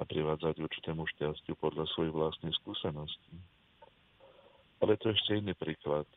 a 0.00 0.08
privádzať 0.08 0.60
určitému 0.64 1.04
šťastiu 1.16 1.54
podľa 1.60 1.84
svojich 1.92 2.14
vlastných 2.16 2.56
skúseností. 2.64 3.36
Ale 4.80 4.96
to 4.98 5.12
je 5.12 5.14
ešte 5.14 5.32
iný 5.38 5.54
príklad. 5.54 6.08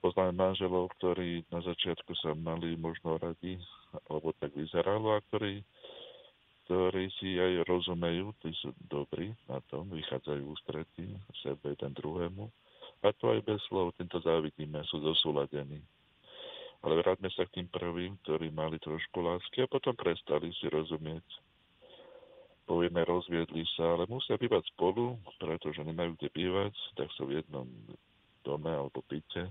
Poznám 0.00 0.32
manželov, 0.32 0.88
ktorí 0.96 1.44
na 1.52 1.60
začiatku 1.60 2.16
sa 2.18 2.32
mali 2.32 2.72
možno 2.74 3.20
radi, 3.20 3.60
alebo 4.08 4.32
tak 4.40 4.56
vyzeralo, 4.56 5.12
a 5.12 5.20
ktorí 5.28 5.60
ktorí 6.70 7.10
si 7.18 7.34
aj 7.34 7.66
rozumejú, 7.66 8.30
tí 8.38 8.54
sú 8.62 8.70
dobrí 8.86 9.34
na 9.50 9.58
tom, 9.66 9.90
vychádzajú 9.90 10.54
ústretí 10.54 11.18
sebe 11.42 11.74
ten 11.74 11.90
druhému. 11.90 12.46
A 13.02 13.10
to 13.10 13.34
aj 13.34 13.42
bez 13.42 13.58
slov, 13.66 13.90
týmto 13.98 14.22
závidíme, 14.22 14.78
sú 14.86 15.02
zosúladení. 15.02 15.82
Ale 16.80 17.00
vráťme 17.00 17.28
sa 17.36 17.44
k 17.44 17.60
tým 17.60 17.68
prvým, 17.68 18.16
ktorí 18.24 18.48
mali 18.50 18.80
trošku 18.80 19.20
lásky 19.20 19.64
a 19.64 19.70
potom 19.70 19.92
prestali 19.92 20.48
si 20.56 20.66
rozumieť. 20.72 21.26
Povieme, 22.64 23.02
rozviedli 23.04 23.66
sa, 23.76 23.98
ale 23.98 24.08
musia 24.08 24.38
bývať 24.40 24.64
spolu, 24.72 25.18
pretože 25.36 25.84
nemajú 25.84 26.16
kde 26.16 26.28
bývať, 26.32 26.74
tak 26.96 27.10
sú 27.18 27.28
v 27.28 27.42
jednom 27.42 27.66
dome 28.46 28.70
alebo 28.70 29.04
byte. 29.10 29.50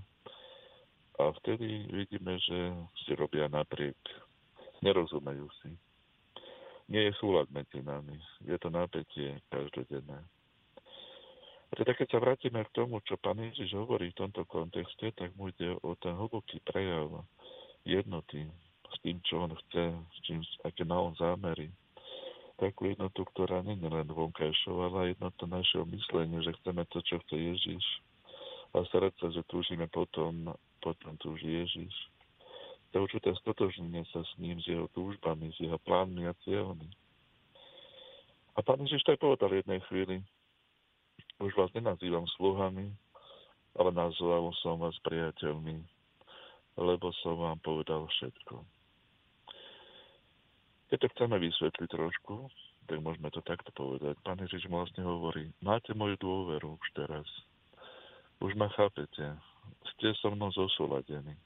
A 1.20 1.22
vtedy 1.44 1.86
vidíme, 1.92 2.40
že 2.40 2.58
si 3.04 3.12
robia 3.14 3.46
napriek. 3.46 3.98
Nerozumejú 4.80 5.46
si 5.60 5.70
nie 6.90 7.06
je 7.06 7.12
súlad 7.22 7.46
medzi 7.54 7.78
nami. 7.86 8.18
Je 8.42 8.58
to 8.58 8.66
napätie 8.68 9.38
každodenné. 9.48 10.26
Teda 11.70 11.94
keď 11.94 12.06
sa 12.10 12.18
vrátime 12.18 12.66
k 12.66 12.74
tomu, 12.74 12.98
čo 13.06 13.14
pán 13.20 13.38
Ježiš 13.38 13.78
hovorí 13.78 14.10
v 14.10 14.20
tomto 14.26 14.42
kontexte, 14.50 15.14
tak 15.14 15.30
mu 15.38 15.54
ide 15.54 15.78
o 15.86 15.94
ten 15.94 16.18
hlboký 16.18 16.58
prejav 16.66 17.22
jednoty 17.86 18.50
s 18.90 18.96
tým, 19.06 19.22
čo 19.22 19.46
on 19.46 19.54
chce, 19.54 19.94
s 19.94 20.18
čím, 20.26 20.42
aké 20.66 20.82
má 20.82 20.98
on 20.98 21.14
zámery. 21.14 21.70
Takú 22.58 22.90
jednotu, 22.90 23.22
ktorá 23.32 23.62
nie 23.62 23.78
je 23.78 23.86
len 23.86 24.08
vonkajšou, 24.10 24.76
ale 24.90 25.14
jednotu 25.14 25.46
našeho 25.46 25.86
myslenia, 25.94 26.42
že 26.42 26.58
chceme 26.60 26.82
to, 26.90 26.98
čo 27.06 27.22
chce 27.22 27.36
Ježiš 27.38 27.84
a 28.74 28.82
srdce, 28.90 29.24
že 29.30 29.42
túžime 29.46 29.86
potom, 29.88 30.52
potom 30.82 31.14
túži 31.22 31.64
Ježiš 31.64 31.94
to 32.90 33.06
určité 33.06 33.30
stotožnenie 33.38 34.02
sa 34.10 34.26
s 34.26 34.32
ním, 34.42 34.58
s 34.58 34.66
jeho 34.66 34.90
túžbami, 34.90 35.54
s 35.54 35.58
jeho 35.62 35.78
plánmi 35.86 36.26
a 36.26 36.34
cieľmi. 36.42 36.90
A 38.58 38.66
pán 38.66 38.82
Ježiš 38.82 39.06
to 39.06 39.14
aj 39.14 39.22
povedal 39.22 39.54
jednej 39.54 39.78
chvíli. 39.86 40.16
Už 41.40 41.56
vás 41.56 41.72
nenazývam 41.72 42.28
sluhami, 42.36 42.92
ale 43.80 43.90
nazval 43.96 44.52
som 44.60 44.76
vás 44.76 44.92
priateľmi, 45.00 45.80
lebo 46.76 47.08
som 47.24 47.40
vám 47.40 47.58
povedal 47.64 48.04
všetko. 48.04 48.60
Keď 50.92 50.98
to 51.00 51.10
chceme 51.16 51.40
vysvetliť 51.40 51.88
trošku, 51.88 52.50
tak 52.84 52.98
môžeme 53.00 53.32
to 53.32 53.40
takto 53.40 53.72
povedať. 53.72 54.20
Pán 54.20 54.42
Ježiš 54.42 54.68
vlastne 54.68 55.00
hovorí, 55.06 55.48
máte 55.64 55.96
moju 55.96 56.18
dôveru 56.20 56.76
už 56.76 56.88
teraz. 56.92 57.24
Už 58.42 58.52
ma 58.58 58.68
chápete. 58.76 59.32
Ste 59.96 60.12
so 60.20 60.34
mnou 60.34 60.52
zosúladení 60.52 61.38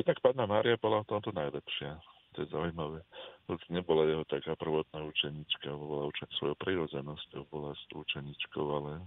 Inak 0.00 0.24
pána 0.24 0.48
Mária 0.48 0.80
bola 0.80 1.04
v 1.04 1.10
tomto 1.12 1.36
najlepšia. 1.36 2.00
To 2.32 2.42
je 2.42 2.48
zaujímavé. 2.48 3.04
Hoci 3.48 3.68
nebola 3.68 4.08
jeho 4.08 4.24
taká 4.24 4.56
prvotná 4.56 5.04
učenička, 5.04 5.68
bola 5.76 6.08
učen- 6.08 6.32
svojou 6.40 6.56
prirodzenosťou, 6.56 7.44
bola 7.52 7.76
učeničkou, 7.92 8.64
ale 8.72 9.04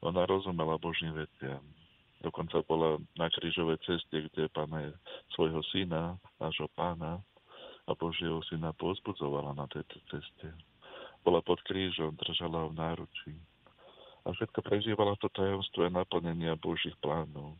ona 0.00 0.24
rozumela 0.24 0.80
Božím 0.80 1.12
veciam. 1.12 1.60
Dokonca 2.24 2.64
bola 2.64 2.96
na 3.20 3.28
krížovej 3.28 3.76
ceste, 3.84 4.32
kde 4.32 4.48
pána 4.48 4.96
svojho 5.36 5.60
syna, 5.68 6.16
nášho 6.40 6.72
pána 6.72 7.20
a 7.84 7.92
Božieho 7.92 8.40
syna 8.48 8.72
pozbudzovala 8.72 9.52
na 9.52 9.68
tejto 9.68 10.00
ceste. 10.08 10.48
Bola 11.20 11.44
pod 11.44 11.60
krížom, 11.68 12.16
držala 12.16 12.64
ho 12.64 12.72
v 12.72 12.78
náručí. 12.80 13.34
A 14.26 14.32
všetko 14.32 14.58
prežívala 14.64 15.14
to 15.20 15.28
tajomstvo 15.30 15.86
naplnenia 15.92 16.56
Božích 16.58 16.96
plánov. 16.98 17.54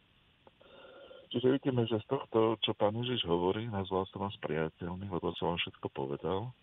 Čiže 1.27 1.59
vidíme, 1.59 1.83
že 1.91 1.99
z 1.99 2.07
tohto, 2.07 2.55
čo 2.63 2.71
pán 2.79 2.95
Ježiš 2.95 3.27
hovorí, 3.27 3.67
nazval 3.67 4.07
som 4.15 4.23
vás 4.23 4.37
priateľmi, 4.39 5.11
lebo 5.11 5.35
som 5.35 5.55
vám 5.55 5.59
všetko 5.59 5.87
povedal, 5.91 6.55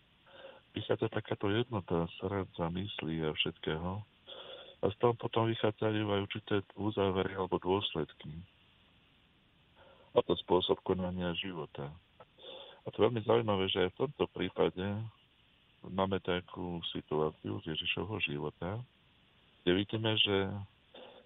vychádza 0.72 1.12
takáto 1.12 1.52
jednota 1.52 2.08
srdca, 2.16 2.72
myslí 2.72 3.28
a 3.28 3.36
všetkého. 3.36 4.00
A 4.80 4.84
z 4.92 4.96
toho 5.00 5.12
potom 5.16 5.48
vychádzajú 5.48 6.04
aj 6.08 6.20
určité 6.28 6.54
uzávery 6.76 7.32
alebo 7.36 7.60
dôsledky. 7.60 8.32
A 10.16 10.20
to 10.24 10.36
spôsob 10.44 10.80
konania 10.84 11.32
života. 11.36 11.88
A 12.84 12.92
to 12.92 13.00
je 13.00 13.04
veľmi 13.08 13.20
zaujímavé, 13.24 13.64
že 13.72 13.88
aj 13.88 13.90
v 13.96 14.00
tomto 14.08 14.24
prípade 14.32 14.84
máme 15.84 16.20
takú 16.20 16.80
situáciu 16.92 17.60
z 17.64 17.76
Ježišovho 17.76 18.20
života, 18.24 18.80
kde 19.64 19.72
vidíme, 19.72 20.12
že 20.20 20.52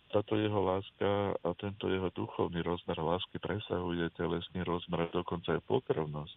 táto 0.08 0.40
jeho 0.40 0.60
láska 0.64 1.36
a 1.44 1.48
tento 1.56 1.88
jeho 1.88 2.08
duchovný 2.16 2.64
rozmer 2.64 2.96
lásky 2.96 3.36
presahuje 3.40 4.08
telesný 4.16 4.64
rozmer, 4.64 5.08
dokonca 5.12 5.56
aj 5.56 5.62
pokrvnosť. 5.68 6.36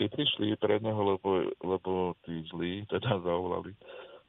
Keď 0.00 0.08
prišli 0.16 0.56
pre 0.56 0.80
neho, 0.80 0.96
lebo, 0.96 1.52
lebo 1.60 2.16
tí 2.24 2.40
zlí 2.48 2.88
teda 2.88 3.20
zavolali 3.20 3.76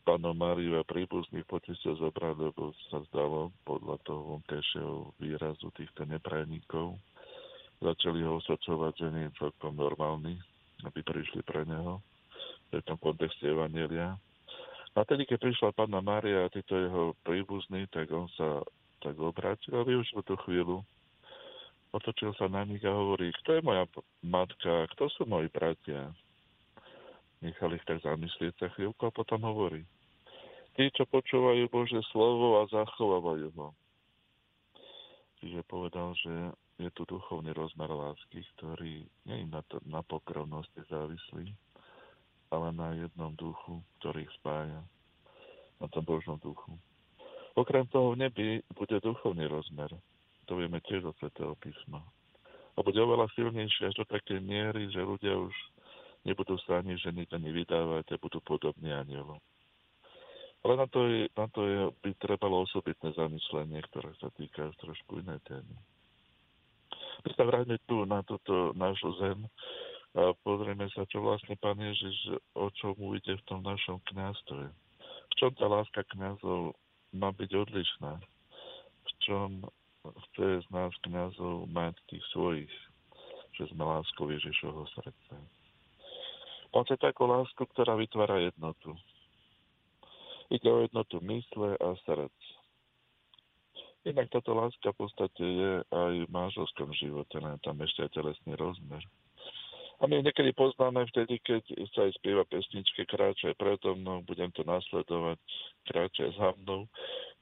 pánom 0.03 0.33
Máriu 0.33 0.81
a 0.81 0.83
príbuzných 0.83 1.45
poďte 1.45 1.77
zobrať, 1.95 2.35
lebo 2.51 2.73
sa 2.89 2.99
zdalo 3.13 3.53
podľa 3.63 4.01
toho 4.03 4.35
vonkajšieho 4.35 5.15
výrazu 5.21 5.69
týchto 5.77 6.03
neprajníkov. 6.09 6.97
Začali 7.81 8.21
ho 8.25 8.41
osocovať, 8.41 8.93
že 8.97 9.07
nie 9.13 9.23
je 9.29 9.37
celkom 9.39 9.73
normálny, 9.77 10.37
aby 10.85 10.99
prišli 11.01 11.45
pre 11.45 11.65
neho 11.65 12.01
v 12.71 12.81
tom 12.87 12.97
kontexte 12.97 13.45
Evangelia. 13.45 14.15
A 14.91 15.07
tedy, 15.07 15.24
keď 15.24 15.39
prišla 15.39 15.71
pána 15.71 16.03
Mária 16.03 16.45
a 16.45 16.51
títo 16.51 16.75
jeho 16.75 17.03
príbuzní, 17.24 17.88
tak 17.95 18.12
on 18.12 18.27
sa 18.36 18.60
tak 19.00 19.15
obrátil 19.15 19.79
a 19.79 19.88
využil 19.88 20.19
tú 20.27 20.36
chvíľu. 20.43 20.83
Otočil 21.95 22.36
sa 22.36 22.51
na 22.51 22.63
nich 22.67 22.83
a 22.83 22.91
hovorí, 22.91 23.31
kto 23.43 23.60
je 23.60 23.62
moja 23.63 23.83
matka, 24.24 24.88
kto 24.95 25.12
sú 25.12 25.24
moji 25.27 25.48
bratia. 25.51 26.12
Nechal 27.39 27.71
ich 27.75 27.83
tak 27.88 28.03
zamyslieť 28.03 28.53
sa 28.60 28.67
chvíľku 28.75 29.07
a 29.07 29.15
potom 29.15 29.41
hovorí, 29.43 29.83
tí, 30.75 30.88
čo 30.93 31.07
počúvajú 31.07 31.67
Bože 31.71 32.00
slovo 32.12 32.62
a 32.62 32.69
zachovávajú 32.69 33.48
ho. 33.57 33.69
Čiže 35.41 35.65
povedal, 35.65 36.13
že 36.21 36.53
je 36.77 36.89
tu 36.93 37.03
duchovný 37.10 37.51
rozmer 37.55 37.89
lásky, 37.89 38.45
ktorý 38.55 39.03
nie 39.25 39.38
je 39.41 39.48
na, 39.50 39.62
to, 39.65 39.81
na 39.89 40.05
pokrovnosti 40.05 40.79
závislý, 40.86 41.50
ale 42.51 42.75
na 42.75 42.93
jednom 43.00 43.31
duchu, 43.39 43.79
ktorý 44.00 44.27
ich 44.27 44.34
spája, 44.43 44.84
na 45.79 45.88
tom 45.89 46.03
Božom 46.05 46.38
duchu. 46.38 46.75
Okrem 47.58 47.88
toho 47.89 48.13
v 48.13 48.27
nebi 48.27 48.48
bude 48.75 49.00
duchovný 49.01 49.48
rozmer. 49.48 49.91
To 50.48 50.60
vieme 50.60 50.84
tiež 50.84 51.08
od 51.08 51.15
Svetého 51.20 51.55
písma. 51.60 52.03
A 52.75 52.79
bude 52.84 53.00
oveľa 53.00 53.27
silnejšie 53.36 53.91
až 53.91 53.96
do 54.00 54.05
takej 54.08 54.39
miery, 54.39 54.88
že 54.91 55.03
ľudia 55.03 55.36
už 55.36 55.51
nebudú 56.24 56.55
sa 56.63 56.79
ani 56.79 56.96
ženiť, 56.96 57.27
ani 57.34 57.50
vydávať 57.51 58.15
a 58.15 58.22
budú 58.22 58.39
podobní 58.43 58.93
anielom. 58.93 59.39
Ale 60.62 60.77
na 60.77 60.86
to, 60.86 61.10
je, 61.10 61.25
na 61.34 61.48
to 61.50 61.62
je, 61.65 61.79
by 62.05 62.12
trebalo 62.22 62.62
osobitné 62.62 63.17
zamyslenie, 63.17 63.81
ktoré 63.89 64.13
sa 64.22 64.29
týka 64.38 64.70
trošku 64.77 65.25
inej 65.25 65.41
témy. 65.50 65.75
My 67.25 67.29
sa 67.34 67.43
vráťme 67.50 67.77
tu 67.89 68.05
na 68.05 68.22
toto 68.22 68.70
nášu 68.77 69.10
zem, 69.17 69.41
pozrieme 70.43 70.91
sa, 70.91 71.07
čo 71.07 71.23
vlastne 71.23 71.55
pán 71.55 71.79
Ježiš, 71.79 72.35
o 72.55 72.67
čom 72.75 72.95
ide 73.15 73.39
v 73.39 73.47
tom 73.47 73.63
našom 73.63 74.03
kniazstve. 74.11 74.67
V 75.01 75.33
čom 75.39 75.51
tá 75.55 75.65
láska 75.71 76.03
kniazov 76.11 76.75
má 77.15 77.31
byť 77.31 77.51
odlišná? 77.55 78.19
V 79.07 79.11
čom 79.23 79.63
chce 80.03 80.65
z 80.65 80.67
nás 80.73 80.91
kniazov 81.07 81.69
mať 81.71 81.95
tých 82.11 82.23
svojich, 82.35 82.73
že 83.55 83.69
sme 83.71 83.87
láskou 83.87 84.27
Ježišovho 84.27 84.83
srdca. 84.91 85.35
On 86.71 86.83
chce 86.87 86.99
takú 86.99 87.27
lásku, 87.27 87.63
ktorá 87.75 87.99
vytvára 87.99 88.39
jednotu. 88.39 88.95
Ide 90.51 90.67
o 90.67 90.83
jednotu 90.83 91.23
mysle 91.23 91.79
a 91.79 91.95
srdc. 92.03 92.39
Inak 94.01 94.33
táto 94.33 94.57
láska 94.57 94.91
v 94.91 94.99
podstate 95.05 95.43
je 95.45 95.71
aj 95.93 96.13
v 96.25 96.33
manželskom 96.33 96.89
živote, 96.97 97.37
len 97.37 97.61
tam 97.61 97.77
ešte 97.85 98.09
aj 98.09 98.11
telesný 98.17 98.57
rozmer. 98.57 99.03
A 100.01 100.10
my 100.10 100.17
niekedy 100.25 100.50
poznáme 100.58 101.05
vtedy, 101.13 101.38
keď 101.46 101.62
sa 101.93 102.10
aj 102.10 102.17
spieva 102.17 102.41
pesničke 102.50 103.05
Kráčaj 103.05 103.53
predo 103.53 103.93
mnou, 103.93 104.25
budem 104.25 104.50
to 104.50 104.65
nasledovať, 104.65 105.38
kráčaj 105.86 106.34
za 106.41 106.58
mnou. 106.58 106.89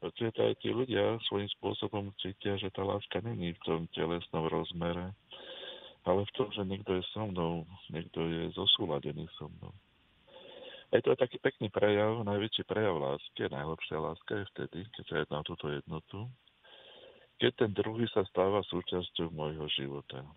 Čiže 0.04 0.44
aj 0.44 0.60
tí 0.60 0.76
ľudia 0.76 1.24
svojím 1.32 1.48
spôsobom 1.56 2.12
cítia, 2.20 2.60
že 2.60 2.68
tá 2.76 2.84
láska 2.84 3.24
není 3.24 3.56
v 3.56 3.64
tom 3.64 3.82
telesnom 3.96 4.52
rozmere, 4.52 5.16
ale 6.04 6.28
v 6.28 6.32
tom, 6.36 6.52
že 6.52 6.68
niekto 6.68 7.00
je 7.00 7.04
so 7.16 7.32
mnou, 7.32 7.64
niekto 7.96 8.28
je 8.28 8.52
zosúladený 8.52 9.24
so 9.40 9.48
mnou. 9.48 9.72
Aj 10.92 11.00
to 11.00 11.16
je 11.16 11.22
taký 11.22 11.40
pekný 11.40 11.72
prejav, 11.72 12.28
najväčší 12.28 12.68
prejav 12.68 13.00
lásky, 13.00 13.48
najlepšia 13.48 14.04
láska 14.04 14.36
je 14.36 14.46
vtedy, 14.52 14.80
keď 15.00 15.04
sa 15.08 15.16
jedná 15.24 15.40
túto 15.48 15.72
jednotu, 15.72 16.28
keď 17.40 17.52
ten 17.56 17.72
druhý 17.72 18.04
sa 18.12 18.28
stáva 18.28 18.60
súčasťou 18.68 19.32
môjho 19.32 19.64
života. 19.72 20.28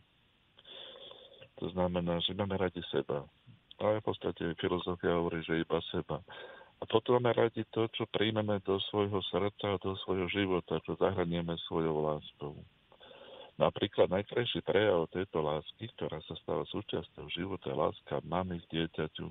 To 1.63 1.71
znamená, 1.71 2.19
že 2.19 2.35
máme 2.35 2.59
radi 2.59 2.83
seba. 2.91 3.23
Ale 3.79 4.03
v 4.03 4.11
podstate 4.11 4.59
filozofia 4.59 5.15
hovorí, 5.15 5.47
že 5.47 5.63
iba 5.63 5.79
seba. 5.95 6.19
A 6.79 6.85
potom 6.91 7.23
máme 7.23 7.31
radi 7.31 7.63
to, 7.71 7.87
čo 7.95 8.11
príjmeme 8.11 8.59
do 8.67 8.83
svojho 8.91 9.23
srdca 9.31 9.79
a 9.79 9.83
do 9.83 9.95
svojho 10.03 10.27
života, 10.27 10.83
čo 10.83 10.99
zahranieme 10.99 11.55
svojou 11.71 12.03
láskou. 12.03 12.59
Napríklad 13.63 14.11
najkrajší 14.11 14.67
prejav 14.67 15.07
tejto 15.15 15.39
lásky, 15.39 15.87
ktorá 15.95 16.19
sa 16.27 16.35
stáva 16.43 16.67
súčasťou 16.67 17.31
života, 17.31 17.71
je 17.71 17.79
láska 17.79 18.19
mamy 18.27 18.59
k 18.67 18.83
dieťaťu, 18.83 19.31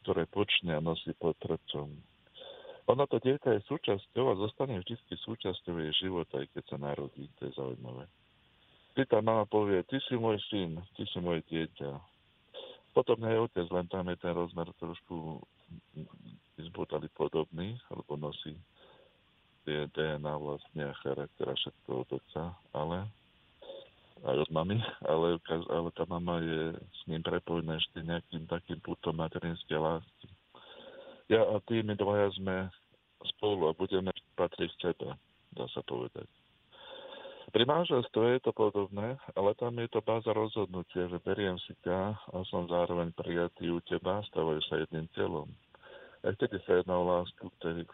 ktoré 0.00 0.24
počne 0.32 0.72
a 0.72 0.80
nosí 0.80 1.12
pod 1.20 1.36
trčom. 1.36 1.92
Ono 2.88 3.04
to 3.04 3.20
dieťa 3.20 3.60
je 3.60 3.68
súčasťou 3.68 4.24
a 4.32 4.40
zostane 4.40 4.80
vždy 4.80 4.96
súčasťou 5.20 5.84
jej 5.84 6.08
života, 6.08 6.40
aj 6.40 6.48
keď 6.56 6.64
sa 6.64 6.78
narodí. 6.80 7.28
To 7.36 7.40
je 7.44 7.52
zaujímavé. 7.60 8.08
Vždy 8.92 9.08
tá 9.08 9.24
mama 9.24 9.48
povie, 9.48 9.80
ty 9.88 9.96
si 10.04 10.20
môj 10.20 10.36
syn, 10.52 10.76
ty 11.00 11.08
si 11.08 11.16
moje 11.16 11.40
dieťa. 11.48 11.96
Potom 12.92 13.24
aj 13.24 13.48
otec, 13.48 13.66
len 13.72 13.88
tam 13.88 14.04
je 14.12 14.20
ten 14.20 14.36
rozmer 14.36 14.68
trošku 14.76 15.40
izbudali 16.60 17.08
podobný, 17.16 17.80
alebo 17.88 18.20
nosí 18.20 18.52
tie 19.64 19.88
DNA 19.96 20.34
vlastne 20.36 20.92
a 20.92 21.00
charakter 21.00 21.48
a 21.48 21.56
všetko 21.56 22.04
od 22.04 22.08
otca, 22.20 22.52
ale 22.76 23.08
aj 24.28 24.36
od 24.44 24.50
mamy, 24.52 24.76
ale, 25.12 25.40
ale 25.72 25.88
tá 25.96 26.04
mama 26.04 26.44
je 26.44 26.76
s 26.76 27.00
ním 27.08 27.24
prepojená 27.24 27.80
ešte 27.80 28.04
nejakým 28.04 28.44
takým 28.44 28.76
putom 28.84 29.16
materinskej 29.16 29.80
lásky. 29.80 30.28
Ja 31.32 31.48
a 31.48 31.64
ty, 31.64 31.80
my 31.80 31.96
dvaja 31.96 32.28
sme 32.36 32.68
spolu 33.38 33.70
a 33.70 33.78
budeme 33.78 34.12
patriť 34.36 34.70
k 34.76 34.82
tebe, 34.92 35.16
dá 35.56 35.64
sa 35.72 35.80
povedať. 35.86 36.28
Pri 37.52 37.68
manželstve 37.68 38.40
je 38.40 38.48
to 38.48 38.52
podobné, 38.56 39.20
ale 39.36 39.52
tam 39.60 39.76
je 39.76 39.84
to 39.92 40.00
báza 40.00 40.32
rozhodnutia, 40.32 41.04
že 41.12 41.20
beriem 41.20 41.60
si 41.60 41.76
ťa 41.84 42.32
a 42.32 42.36
som 42.48 42.64
zároveň 42.64 43.12
prijatý 43.12 43.68
u 43.68 43.76
teba, 43.84 44.24
stávajú 44.32 44.56
sa 44.64 44.80
jedným 44.80 45.04
telom. 45.12 45.52
A 46.24 46.32
vtedy 46.32 46.56
sa 46.64 46.80
jedná 46.80 46.96
o 46.96 47.04
lásku, 47.04 47.44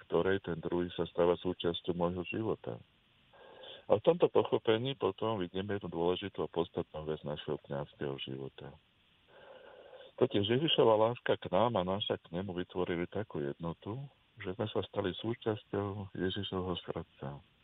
ktorej 0.07 0.39
ten 0.47 0.63
druhý 0.63 0.87
sa 0.95 1.03
stáva 1.11 1.35
súčasťou 1.43 1.91
môjho 1.91 2.23
života. 2.31 2.79
A 3.91 3.99
v 3.99 4.05
tomto 4.07 4.31
pochopení 4.31 4.95
potom 4.95 5.43
vidíme 5.43 5.75
jednu 5.75 5.91
dôležitú 5.91 6.39
a 6.47 6.55
podstatnú 6.55 7.11
vec 7.11 7.19
našeho 7.27 7.59
kniazského 7.67 8.15
života. 8.23 8.71
Totiž 10.23 10.55
Ježišova 10.55 10.95
láska 11.11 11.35
k 11.35 11.51
nám 11.51 11.75
a 11.75 11.83
naša 11.83 12.15
k 12.23 12.31
nemu 12.31 12.55
vytvorili 12.55 13.11
takú 13.11 13.43
jednotu, 13.43 13.99
že 14.39 14.55
sme 14.55 14.71
sa 14.71 14.87
stali 14.87 15.11
súčasťou 15.19 16.15
Ježišovho 16.15 16.79
srdca 16.87 17.58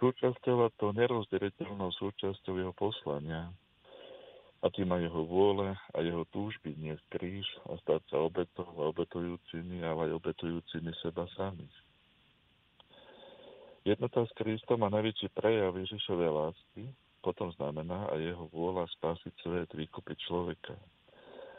súčasťou 0.00 0.64
a 0.64 0.68
to 0.80 0.96
nerozdeliteľnou 0.96 1.92
súčasťou 2.00 2.56
jeho 2.56 2.74
poslania. 2.74 3.52
A 4.60 4.68
tým 4.68 4.92
aj 4.92 5.08
jeho 5.08 5.22
vôle 5.24 5.72
a 5.72 5.98
jeho 6.04 6.24
túžby 6.32 6.76
nie 6.76 6.92
kríž 7.12 7.48
a 7.68 7.76
stať 7.80 8.00
sa 8.12 8.20
obetou 8.20 8.68
a 8.80 8.92
obetujúcimi, 8.92 9.80
ale 9.84 10.12
aj 10.12 10.20
obetujúcimi 10.20 10.92
seba 11.00 11.24
samých. 11.36 11.76
Jednota 13.88 14.28
s 14.28 14.32
Kristom 14.36 14.84
a 14.84 14.92
najväčší 14.92 15.32
prejav 15.32 15.72
Ježišovej 15.72 16.28
lásky 16.28 16.84
potom 17.24 17.48
znamená 17.56 18.08
aj 18.12 18.20
jeho 18.20 18.44
vôľa 18.52 18.84
spasiť 19.00 19.32
svet, 19.40 19.68
vykúpiť 19.72 20.16
človeka. 20.28 20.76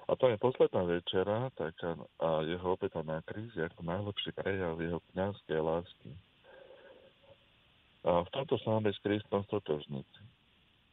A 0.10 0.18
to 0.18 0.30
je 0.30 0.38
posledná 0.38 0.86
večera 0.86 1.50
taká, 1.58 1.98
a 2.22 2.46
jeho 2.46 2.78
obeta 2.78 3.02
na 3.06 3.22
kríži 3.26 3.66
ako 3.66 3.82
najlepší 3.86 4.34
prejav 4.38 4.78
jeho 4.78 5.00
kniazskej 5.14 5.62
lásky 5.62 6.12
a 6.14 6.31
v 8.02 8.30
tomto 8.34 8.58
sa 8.62 8.78
máme 8.78 8.90
s 8.90 9.00
Kristom 9.06 9.46
stotožniť. 9.46 10.10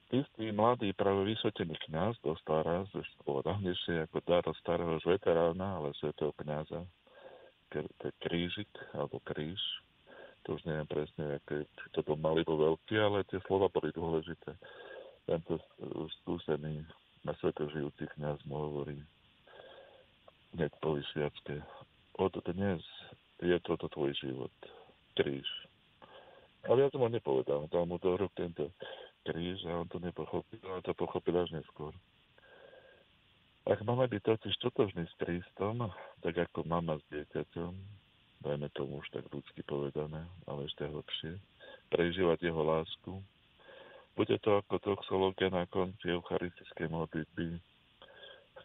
Istý 0.09 0.57
mladý, 0.57 0.97
práve 0.97 1.21
vysvetený 1.29 1.77
kniaz 1.85 2.17
dostal 2.25 2.65
raz 2.65 2.89
už 2.97 3.05
dávnejšie 3.25 4.09
ako 4.09 4.25
dar 4.25 4.45
starého 4.57 4.97
už 4.97 5.05
veterána, 5.05 5.81
ale 5.81 5.93
svetého 6.01 6.33
kniaza, 6.41 6.81
krížik 8.25 8.73
alebo 8.97 9.21
kríž. 9.29 9.61
To 10.49 10.57
už 10.57 10.65
neviem 10.65 10.89
presne, 10.89 11.37
aké, 11.37 11.69
či 11.69 11.87
to 11.93 12.01
bol 12.01 12.17
malý, 12.17 12.41
bo 12.41 12.57
veľký, 12.57 12.97
ale 12.97 13.29
tie 13.29 13.37
slova 13.45 13.69
boli 13.69 13.93
dôležité. 13.93 14.57
Tento 15.29 15.61
skúsený 16.25 16.81
na 17.29 17.37
sveto 17.37 17.69
žijúci 17.69 18.09
kniaz 18.17 18.41
mu 18.49 18.57
hovorí 18.57 18.97
hneď 20.57 20.73
po 20.81 20.97
vysviacke. 20.97 21.61
Od 22.17 22.33
dnes 22.49 22.81
je 23.45 23.57
toto 23.61 23.93
tvoj 23.93 24.17
život. 24.17 24.53
Kríž 25.21 25.68
ale 26.69 26.85
ja 26.85 26.89
som 26.93 27.01
mu 27.01 27.09
nepovedal, 27.09 27.67
dal 27.73 27.89
mu 27.89 27.97
do 27.97 28.15
rúk 28.15 28.31
tento 28.37 28.69
kríž 29.25 29.65
a 29.67 29.81
on 29.81 29.89
to 29.89 29.99
nepochopil, 29.99 30.61
ale 30.69 30.85
to 30.85 30.93
pochopil 30.93 31.35
až 31.41 31.51
neskôr. 31.57 31.93
Ak 33.69 33.85
máme 33.85 34.09
byť 34.09 34.23
totiž 34.25 34.55
totožný 34.65 35.05
s 35.05 35.15
Kristom, 35.21 35.93
tak 36.25 36.37
ako 36.37 36.65
mama 36.65 36.97
s 36.97 37.05
dieťaťom, 37.13 37.73
dajme 38.45 38.69
tomu 38.73 39.05
už 39.05 39.09
tak 39.13 39.29
ľudsky 39.29 39.61
povedané, 39.65 40.25
ale 40.49 40.65
ešte 40.65 40.89
hlbšie, 40.89 41.37
prežívať 41.93 42.49
jeho 42.49 42.63
lásku, 42.65 43.13
bude 44.17 44.37
to 44.41 44.51
ako 44.65 44.81
toxológia 44.81 45.53
na 45.53 45.69
konci 45.69 46.11
eucharistickej 46.11 46.89
modlitby 46.91 47.61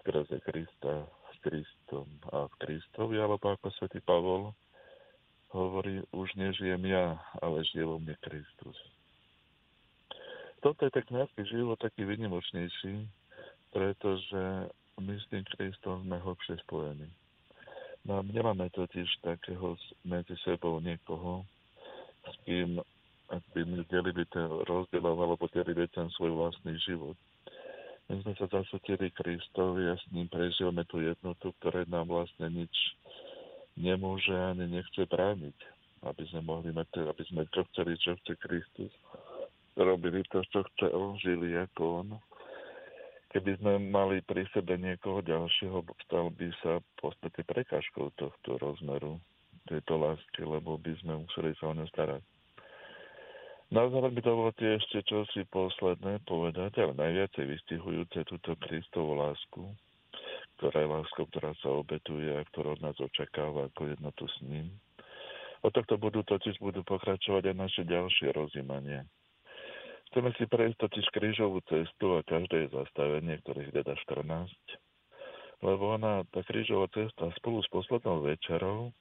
skrze 0.02 0.40
Krista, 0.44 1.06
s 1.06 1.38
Kristom 1.44 2.08
a 2.32 2.48
v 2.48 2.54
Kristovi, 2.64 3.20
alebo 3.20 3.54
ako 3.54 3.70
svätý 3.76 4.00
Pavol 4.02 4.56
hovorí, 5.54 6.02
už 6.12 6.34
nežijem 6.34 6.82
ja, 6.90 7.22
ale 7.40 7.64
žije 7.70 7.86
vo 7.86 8.02
mne 8.02 8.18
Kristus. 8.20 8.78
Toto 10.60 10.84
je 10.88 10.92
ten 10.92 11.06
kniazský 11.08 11.44
život 11.46 11.78
taký 11.78 12.08
vynimočnejší, 12.08 13.06
pretože 13.70 14.44
my 14.98 15.14
s 15.14 15.26
tým 15.30 15.44
Kristom 15.56 16.04
sme 16.04 16.18
hlbšie 16.18 16.58
spojení. 16.66 17.10
No 18.04 18.20
nemáme 18.20 18.68
totiž 18.74 19.08
takého 19.24 19.80
medzi 20.04 20.36
sebou 20.44 20.80
niekoho, 20.84 21.48
s 22.28 22.36
kým 22.44 22.84
ak 23.34 23.44
by 23.58 23.62
my 23.66 23.82
delili 23.90 24.24
ten 24.30 24.46
rozdielov 24.46 25.18
alebo 25.18 25.50
delili 25.50 25.90
ten 25.90 26.06
svoj 26.14 26.38
vlastný 26.38 26.78
život. 26.86 27.18
My 28.12 28.20
sme 28.22 28.36
sa 28.36 28.46
zasvetili 28.52 29.10
Kristovi 29.16 29.90
a 29.90 29.96
s 29.96 30.06
ním 30.12 30.28
prežívame 30.30 30.84
tú 30.86 31.00
jednotu, 31.00 31.56
ktoré 31.58 31.88
nám 31.90 32.12
vlastne 32.12 32.52
nič 32.52 32.70
nemôže 33.78 34.34
ani 34.34 34.70
nechce 34.70 35.06
brániť, 35.10 35.58
aby 36.06 36.24
sme 36.30 36.42
mohli 36.46 36.70
mať, 36.74 37.06
aby 37.08 37.24
sme 37.30 37.48
čo 37.50 37.66
chceli, 37.74 37.98
čo 37.98 38.14
chce 38.22 38.34
Kristus, 38.38 38.92
robili 39.78 40.22
to, 40.30 40.46
čo 40.54 40.62
chce 40.74 40.88
on, 40.94 41.18
žili 41.18 41.58
ako 41.58 42.06
on. 42.06 42.10
Keby 43.34 43.58
sme 43.58 43.82
mali 43.90 44.22
pri 44.22 44.46
sebe 44.54 44.78
niekoho 44.78 45.26
ďalšieho, 45.26 45.82
stal 46.06 46.30
by 46.30 46.54
sa 46.62 46.78
v 46.78 46.90
podstate 47.02 47.42
prekážkou 47.42 48.14
tohto 48.14 48.62
rozmeru 48.62 49.18
tejto 49.66 49.98
lásky, 49.98 50.46
lebo 50.46 50.78
by 50.78 50.94
sme 51.02 51.26
museli 51.26 51.58
sa 51.58 51.72
o 51.72 51.74
ňu 51.74 51.90
starať. 51.90 52.22
Na 53.74 53.90
záver 53.90 54.14
by 54.14 54.22
dovolte 54.22 54.78
ešte 54.78 55.02
čosi 55.10 55.50
posledné 55.50 56.22
povedať, 56.30 56.78
ale 56.78 56.94
najviacej 56.94 57.58
vystihujúce 57.58 58.22
túto 58.30 58.54
Kristovú 58.62 59.18
lásku, 59.18 59.66
ktorá 60.58 60.78
je 60.84 60.94
láskou, 60.94 61.24
ktorá 61.30 61.52
sa 61.60 61.70
obetuje 61.74 62.30
a 62.34 62.46
ktorá 62.54 62.78
od 62.78 62.82
nás 62.82 62.98
očakáva 63.00 63.72
ako 63.72 63.94
jednotu 63.94 64.26
s 64.30 64.38
ním. 64.46 64.68
Od 65.64 65.72
tohto 65.72 65.96
budú 65.96 66.28
totiž 66.28 66.60
budú 66.60 66.84
pokračovať 66.84 67.52
aj 67.52 67.56
naše 67.56 67.84
ďalšie 67.88 68.36
rozímanie. 68.36 69.08
Chceme 70.12 70.30
si 70.38 70.46
prejsť 70.46 70.78
totiž 70.78 71.06
krížovú 71.10 71.64
cestu 71.66 72.20
a 72.20 72.22
každé 72.22 72.68
je 72.68 72.76
zastavenie, 72.76 73.40
ktorých 73.42 73.72
teda 73.72 73.98
14. 73.98 74.46
Lebo 75.64 75.96
ona, 75.96 76.28
tá 76.30 76.44
krížová 76.44 76.92
cesta 76.92 77.32
spolu 77.40 77.64
s 77.64 77.70
poslednou 77.72 78.22
večerou 78.22 78.92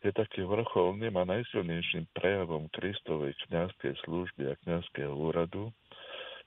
je 0.00 0.10
taký 0.16 0.48
vrcholným 0.48 1.12
a 1.20 1.28
najsilnejším 1.28 2.08
prejavom 2.16 2.72
Kristovej 2.72 3.36
kniazkej 3.46 3.92
služby 4.08 4.48
a 4.48 4.58
kniazského 4.64 5.12
úradu, 5.12 5.68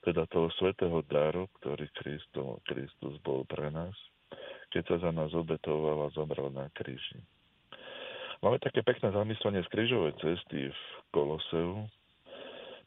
teda 0.02 0.26
toho 0.28 0.50
svetého 0.58 1.00
daru, 1.06 1.46
ktorý 1.62 1.86
Kristo, 1.94 2.58
Kristus 2.66 3.16
bol 3.22 3.46
pre 3.46 3.70
nás, 3.70 3.94
keď 4.74 4.82
sa 4.90 4.96
za 5.08 5.10
nás 5.14 5.30
obetoval 5.32 6.06
a 6.06 6.14
zomrel 6.14 6.50
na 6.50 6.66
kríži. 6.74 7.20
Máme 8.44 8.60
také 8.60 8.84
pekné 8.84 9.08
zamyslenie 9.14 9.64
z 9.64 9.72
krížovej 9.72 10.14
cesty 10.20 10.68
v 10.68 10.80
Koloseu, 11.14 11.88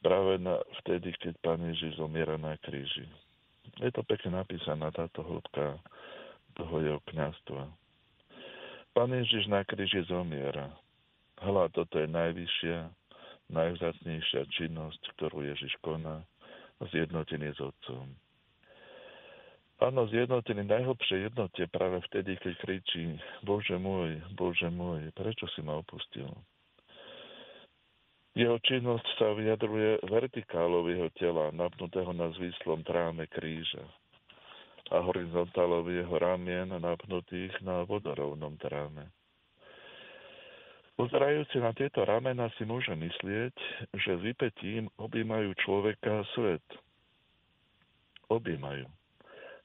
práve 0.05 0.38
na, 0.38 0.62
vtedy, 0.83 1.15
keď 1.17 1.33
Pán 1.41 1.62
Ježiš 1.65 1.97
zomiera 1.97 2.38
na 2.38 2.53
kríži. 2.62 3.10
Je 3.81 3.89
to 3.89 4.05
pekne 4.05 4.38
napísaná 4.38 4.93
táto 4.93 5.25
hĺbka 5.25 5.81
toho 6.57 6.75
jeho 6.81 6.99
kniazstva. 7.10 7.69
Pán 8.93 9.13
Ježiš 9.13 9.45
na 9.49 9.62
kríži 9.62 10.01
zomiera. 10.10 10.73
Hľa, 11.38 11.69
toto 11.69 12.01
je 12.01 12.10
najvyššia, 12.10 12.77
najvzácnejšia 13.53 14.41
činnosť, 14.57 15.01
ktorú 15.17 15.45
Ježiš 15.45 15.73
koná, 15.86 16.25
zjednotený 16.81 17.53
s 17.53 17.60
Otcom. 17.62 18.10
Áno, 19.77 20.09
zjednotený 20.09 20.65
najhlbšej 20.65 21.29
jednote 21.29 21.69
práve 21.69 22.01
vtedy, 22.09 22.33
keď 22.41 22.53
kričí 22.65 23.13
Bože 23.45 23.77
môj, 23.77 24.17
Bože 24.33 24.73
môj, 24.73 25.13
prečo 25.13 25.45
si 25.53 25.61
ma 25.61 25.77
opustil? 25.77 26.25
Jeho 28.33 28.57
činnosť 28.65 29.05
sa 29.21 29.37
vyjadruje 29.37 30.01
vertikálou 30.09 30.85
jeho 30.89 31.09
tela, 31.17 31.53
napnutého 31.53 32.09
na 32.13 32.29
zvislom 32.37 32.81
tráme 32.85 33.29
kríža 33.29 33.85
a 34.89 34.97
horizontálov 34.97 35.89
jeho 35.93 36.15
ramien 36.17 36.69
napnutých 36.69 37.53
na 37.61 37.85
vodorovnom 37.85 38.57
tráme. 38.57 39.13
Pozerajúci 40.97 41.61
na 41.61 41.77
tieto 41.77 42.01
ramena 42.01 42.49
si 42.57 42.65
môže 42.65 42.97
myslieť, 42.97 43.53
že 43.93 44.11
s 44.17 44.21
vypetím 44.25 44.89
objímajú 44.97 45.53
človeka 45.61 46.25
svet. 46.33 46.65
Objímajú. 48.33 48.96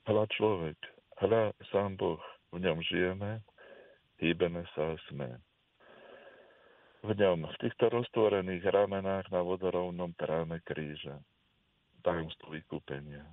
Hľa 0.02 0.24
človek, 0.34 0.78
hľa 1.22 1.54
sám 1.70 1.94
Boh, 1.94 2.22
v 2.50 2.58
ňom 2.58 2.82
žijeme, 2.82 3.38
hýbeme 4.18 4.66
sa 4.74 4.94
a 4.94 5.00
sme 5.10 5.38
v 7.02 7.18
ňom, 7.18 7.50
v 7.50 7.56
týchto 7.58 7.90
roztvorených 7.90 8.62
ramenách 8.62 9.26
na 9.34 9.42
vodorovnom 9.42 10.14
tráme 10.14 10.62
kríža. 10.62 11.18
Tajomstvo 12.06 12.54
vykúpenia. 12.54 13.26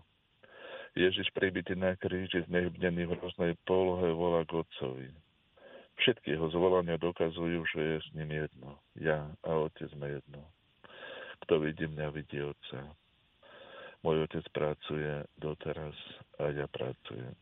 Ježiš 0.97 1.29
pribytý 1.38 1.77
na 1.77 1.93
kríži, 1.93 2.41
znehybnený 2.49 3.05
v 3.05 3.13
hroznej 3.21 3.53
polohe, 3.69 4.10
volá 4.10 4.41
k 4.49 4.65
Otcovi. 4.65 5.13
Všetky 6.01 6.34
jeho 6.34 6.49
zvolania 6.49 6.97
dokazujú, 6.97 7.62
že 7.69 7.82
je 7.82 7.97
s 8.01 8.10
ním 8.17 8.45
jedno. 8.45 8.82
Ja 8.97 9.29
a 9.45 9.49
Otec 9.53 9.86
sme 9.93 10.17
jedno. 10.17 10.41
Kto 11.45 11.62
vidí 11.62 11.86
mňa, 11.86 12.08
vidí 12.10 12.41
Otca. 12.41 12.89
Môj 13.99 14.23
Otec 14.27 14.45
pracuje 14.55 15.27
doteraz 15.35 15.95
a 16.39 16.55
ja 16.55 16.67
pracujem. 16.71 17.35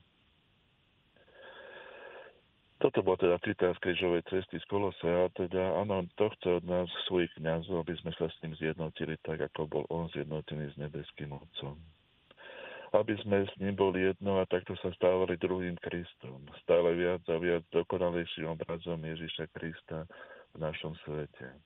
Toto 2.78 3.02
bol 3.02 3.18
teda 3.18 3.42
citát 3.42 3.74
z 3.74 3.82
krížovej 3.90 4.22
cesty 4.30 4.62
z 4.62 4.66
Kolosea, 4.70 5.34
teda 5.34 5.82
áno, 5.82 6.06
to 6.14 6.30
chce 6.38 6.62
od 6.62 6.66
nás 6.70 6.86
svojich 7.10 7.34
kniazov, 7.42 7.82
aby 7.82 7.98
sme 7.98 8.14
sa 8.14 8.30
s 8.30 8.38
ním 8.46 8.54
zjednotili 8.54 9.18
tak, 9.26 9.42
ako 9.42 9.66
bol 9.66 9.84
on 9.90 10.06
zjednotený 10.14 10.70
s 10.70 10.78
nebeským 10.78 11.34
Otcom. 11.34 11.74
Aby 12.94 13.18
sme 13.26 13.50
s 13.50 13.54
ním 13.58 13.74
boli 13.74 14.06
jedno 14.06 14.38
a 14.38 14.46
takto 14.46 14.78
sa 14.78 14.94
stávali 14.94 15.42
druhým 15.42 15.74
Kristom, 15.82 16.46
stále 16.62 16.94
viac 16.94 17.26
a 17.34 17.42
viac 17.42 17.66
dokonalejším 17.74 18.46
obrazom 18.46 19.02
Ježiša 19.02 19.50
Krista 19.58 20.06
v 20.54 20.58
našom 20.62 20.94
svete. 21.02 21.58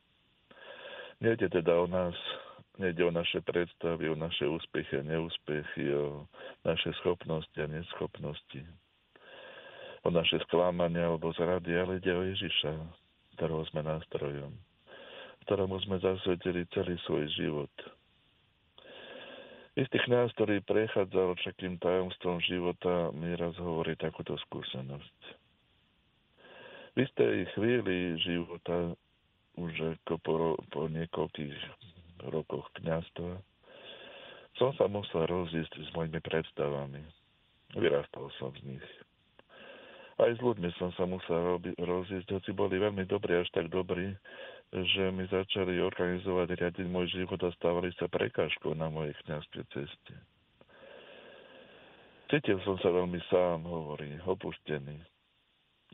Nejde 1.19 1.51
teda 1.51 1.75
o 1.75 1.91
nás, 1.91 2.15
nejde 2.79 3.03
o 3.03 3.11
naše 3.11 3.43
predstavy, 3.43 4.07
o 4.07 4.15
naše 4.15 4.47
úspechy 4.47 4.99
a 4.99 5.03
neúspechy, 5.03 5.91
o 5.95 6.29
naše 6.63 6.93
schopnosti 7.03 7.57
a 7.59 7.67
neschopnosti 7.67 8.63
o 10.01 10.09
naše 10.09 10.41
sklamanie 10.49 11.01
alebo 11.01 11.29
zrady, 11.37 11.77
ale 11.77 12.01
ide 12.01 12.13
o 12.13 12.25
Ježiša, 12.25 12.73
ktorého 13.37 13.63
sme 13.69 13.81
nástrojom, 13.85 14.53
ktorému 15.45 15.77
sme 15.85 16.01
zasvetili 16.01 16.65
celý 16.73 16.97
svoj 17.05 17.25
život. 17.37 17.73
Istý 19.77 19.97
kniaz, 20.03 20.35
ktorý 20.35 20.59
prechádzal 20.67 21.37
všetkým 21.39 21.79
tajomstvom 21.79 22.43
života, 22.43 23.13
mi 23.15 23.31
raz 23.39 23.55
hovorí 23.55 23.95
takúto 23.95 24.35
skúsenosť. 24.49 25.19
V 26.91 26.97
istej 27.07 27.47
chvíli 27.55 28.19
života, 28.19 28.91
už 29.55 29.71
ako 29.95 30.13
po, 30.19 30.35
po 30.75 30.91
niekoľkých 30.91 31.55
rokoch 32.29 32.69
kniazstva, 32.77 33.41
som 34.59 34.69
sa 34.77 34.85
musel 34.85 35.25
rozísť 35.25 35.73
s 35.81 35.89
mojimi 35.95 36.21
predstavami. 36.21 37.01
Vyrastal 37.73 38.29
som 38.37 38.51
z 38.61 38.75
nich 38.75 38.87
aj 40.21 40.37
s 40.37 40.39
ľuďmi 40.39 40.69
som 40.77 40.93
sa 40.93 41.09
musel 41.09 41.57
rozísť, 41.81 42.29
hoci 42.29 42.53
boli 42.53 42.77
veľmi 42.77 43.09
dobrí, 43.09 43.41
až 43.41 43.49
tak 43.57 43.73
dobrí, 43.73 44.13
že 44.71 45.09
mi 45.09 45.25
začali 45.25 45.81
organizovať, 45.81 46.47
riadiť 46.61 46.87
môj 46.87 47.09
život 47.09 47.41
a 47.41 47.49
stávali 47.57 47.89
sa 47.97 48.05
prekážkou 48.05 48.77
na 48.77 48.87
mojej 48.87 49.17
kniazskej 49.25 49.65
ceste. 49.73 50.13
Cítil 52.29 52.61
som 52.63 52.79
sa 52.79 52.93
veľmi 52.93 53.19
sám, 53.27 53.65
hovorí, 53.65 54.15
opuštený. 54.23 54.95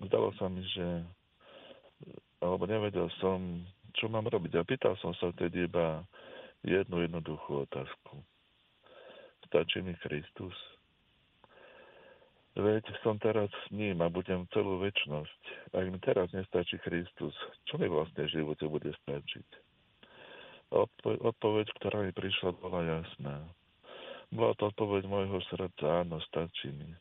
Zdalo 0.06 0.30
sa 0.38 0.52
mi, 0.52 0.62
že 0.76 0.86
alebo 2.38 2.70
nevedel 2.70 3.10
som, 3.18 3.66
čo 3.98 4.08
mám 4.08 4.30
robiť. 4.30 4.62
A 4.62 4.68
pýtal 4.68 4.94
som 5.02 5.12
sa 5.18 5.34
vtedy 5.34 5.66
iba 5.66 6.06
jednu 6.62 7.04
jednoduchú 7.04 7.66
otázku. 7.66 8.22
Stačí 9.50 9.82
mi 9.82 9.98
Kristus? 10.00 10.54
Veď 12.58 12.90
som 13.06 13.22
teraz 13.22 13.54
s 13.54 13.66
ním 13.70 14.02
a 14.02 14.10
budem 14.10 14.50
celú 14.50 14.82
väčnosť. 14.82 15.42
Ak 15.78 15.86
mi 15.94 16.02
teraz 16.02 16.34
nestačí 16.34 16.82
Kristus, 16.82 17.38
čo 17.70 17.78
mi 17.78 17.86
vlastne 17.86 18.26
v 18.26 18.34
živote 18.34 18.66
bude 18.66 18.90
stačiť? 19.06 19.48
Odpo- 20.74 21.22
odpoveď, 21.22 21.70
ktorá 21.78 22.02
mi 22.02 22.12
prišla, 22.18 22.58
bola 22.58 22.82
jasná. 22.82 23.46
Bola 24.34 24.58
to 24.58 24.74
odpoveď 24.74 25.06
môjho 25.06 25.40
srdca, 25.48 26.04
áno, 26.04 26.18
stačí 26.28 26.74
mi. 26.74 26.92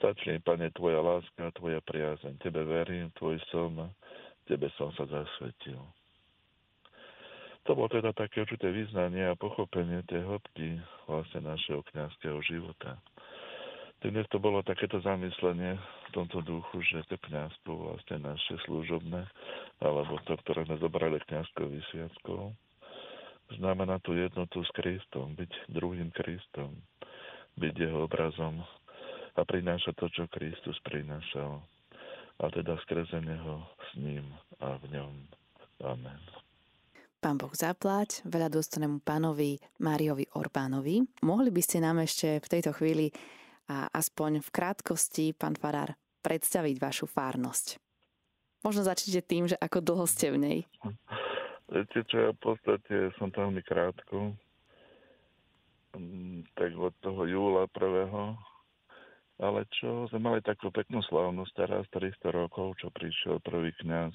Stačí, 0.00 0.34
Pane, 0.42 0.72
Tvoja 0.74 0.98
láska, 0.98 1.54
Tvoja 1.54 1.78
priazeň. 1.84 2.40
Tebe 2.42 2.66
verím, 2.66 3.12
Tvoj 3.14 3.38
som, 3.52 3.92
Tebe 4.44 4.68
som 4.76 4.92
sa 4.92 5.08
zasvetil. 5.08 5.80
To 7.64 7.72
bolo 7.72 7.88
teda 7.88 8.12
také 8.12 8.44
určité 8.44 8.68
význanie 8.68 9.24
a 9.24 9.40
pochopenie 9.40 10.04
tej 10.04 10.20
hĺbky 10.20 10.76
vlastne 11.08 11.48
našeho 11.48 11.80
kniazského 11.88 12.36
života. 12.44 13.00
Dnes 14.04 14.28
to 14.28 14.36
bolo 14.36 14.60
takéto 14.60 15.00
zamyslenie 15.00 15.80
v 15.80 16.08
tomto 16.12 16.44
duchu, 16.44 16.76
že 16.84 17.08
to 17.08 17.16
kniazstvo 17.24 17.72
vlastne 17.88 18.20
naše 18.20 18.60
služobné, 18.68 19.24
alebo 19.80 20.20
to, 20.28 20.36
ktoré 20.44 20.68
sme 20.68 20.76
zobrali 20.76 21.16
kniazkou 21.24 21.72
vysviackou, 21.72 22.52
znamená 23.56 23.96
tú 24.04 24.12
jednotu 24.12 24.60
s 24.60 24.68
Kristom, 24.76 25.32
byť 25.32 25.72
druhým 25.72 26.12
Kristom, 26.12 26.76
byť 27.56 27.74
jeho 27.80 28.04
obrazom 28.04 28.60
a 29.34 29.40
prinášať 29.40 29.96
to, 29.96 30.06
čo 30.12 30.24
Kristus 30.28 30.76
prinášal. 30.84 31.64
A 32.42 32.50
teda 32.50 32.74
skrze 32.82 33.22
neho 33.22 33.62
s 33.78 33.90
ním 33.94 34.26
a 34.58 34.74
v 34.82 34.84
ňom. 34.90 35.12
Amen. 35.84 36.20
Pán 37.24 37.40
Boh 37.40 37.52
zaplať 37.56 38.20
veľa 38.28 38.52
dostanému 38.52 39.00
pánovi 39.00 39.56
Máriovi 39.80 40.28
Orbánovi. 40.36 41.08
Mohli 41.24 41.50
by 41.56 41.62
ste 41.64 41.80
nám 41.80 42.04
ešte 42.04 42.36
v 42.36 42.50
tejto 42.50 42.76
chvíli 42.76 43.16
a 43.64 43.88
aspoň 43.96 44.44
v 44.44 44.48
krátkosti, 44.52 45.32
pán 45.32 45.56
Farár, 45.56 45.96
predstaviť 46.20 46.76
vašu 46.76 47.08
fárnosť. 47.08 47.80
Možno 48.60 48.84
začnite 48.84 49.24
tým, 49.24 49.48
že 49.48 49.56
ako 49.56 49.80
dlho 49.80 50.04
ste 50.04 50.32
v 50.32 50.38
nej. 50.40 50.58
Viete 51.72 52.04
čo, 52.08 52.28
ja 52.28 52.30
v 52.36 52.40
podstate 52.44 53.12
som 53.16 53.32
tam 53.32 53.52
veľmi 53.52 53.64
krátko. 53.64 54.36
Mm, 55.96 56.44
tak 56.56 56.76
od 56.76 56.92
toho 57.00 57.24
júla 57.24 57.64
prvého. 57.72 58.36
Ale 59.42 59.66
čo, 59.74 60.06
sme 60.14 60.20
mali 60.22 60.40
takú 60.46 60.70
peknú 60.70 61.02
slávnosť 61.10 61.52
teraz, 61.58 61.84
300 61.90 62.30
rokov, 62.30 62.78
čo 62.78 62.86
prišiel 62.94 63.42
prvý 63.42 63.74
kňaz, 63.82 64.14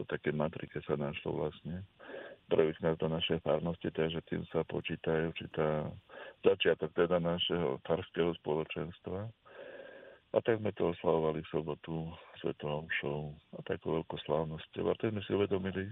to 0.00 0.02
také 0.08 0.32
matrike 0.32 0.80
sa 0.88 0.96
našlo 0.96 1.36
vlastne 1.36 1.84
prvých 2.48 2.80
nás 2.84 2.96
do 3.00 3.08
našej 3.08 3.40
farnosti, 3.40 3.88
takže 3.92 4.20
tým 4.28 4.42
sa 4.52 4.64
počíta 4.64 5.12
určitá 5.32 5.88
začiatok 6.44 6.92
teda 6.92 7.20
našeho 7.20 7.80
farského 7.84 8.36
spoločenstva. 8.40 9.28
A 10.34 10.42
tak 10.42 10.58
sme 10.58 10.74
to 10.74 10.90
oslavovali 10.90 11.46
v 11.46 11.50
sobotu 11.54 12.10
Svetovou 12.42 12.90
show 12.98 13.30
a 13.54 13.62
takú 13.62 13.94
veľkú 13.94 14.18
slávnosťou. 14.26 14.90
A 14.90 14.98
tak 14.98 15.14
sme 15.14 15.22
si 15.22 15.30
uvedomili 15.30 15.86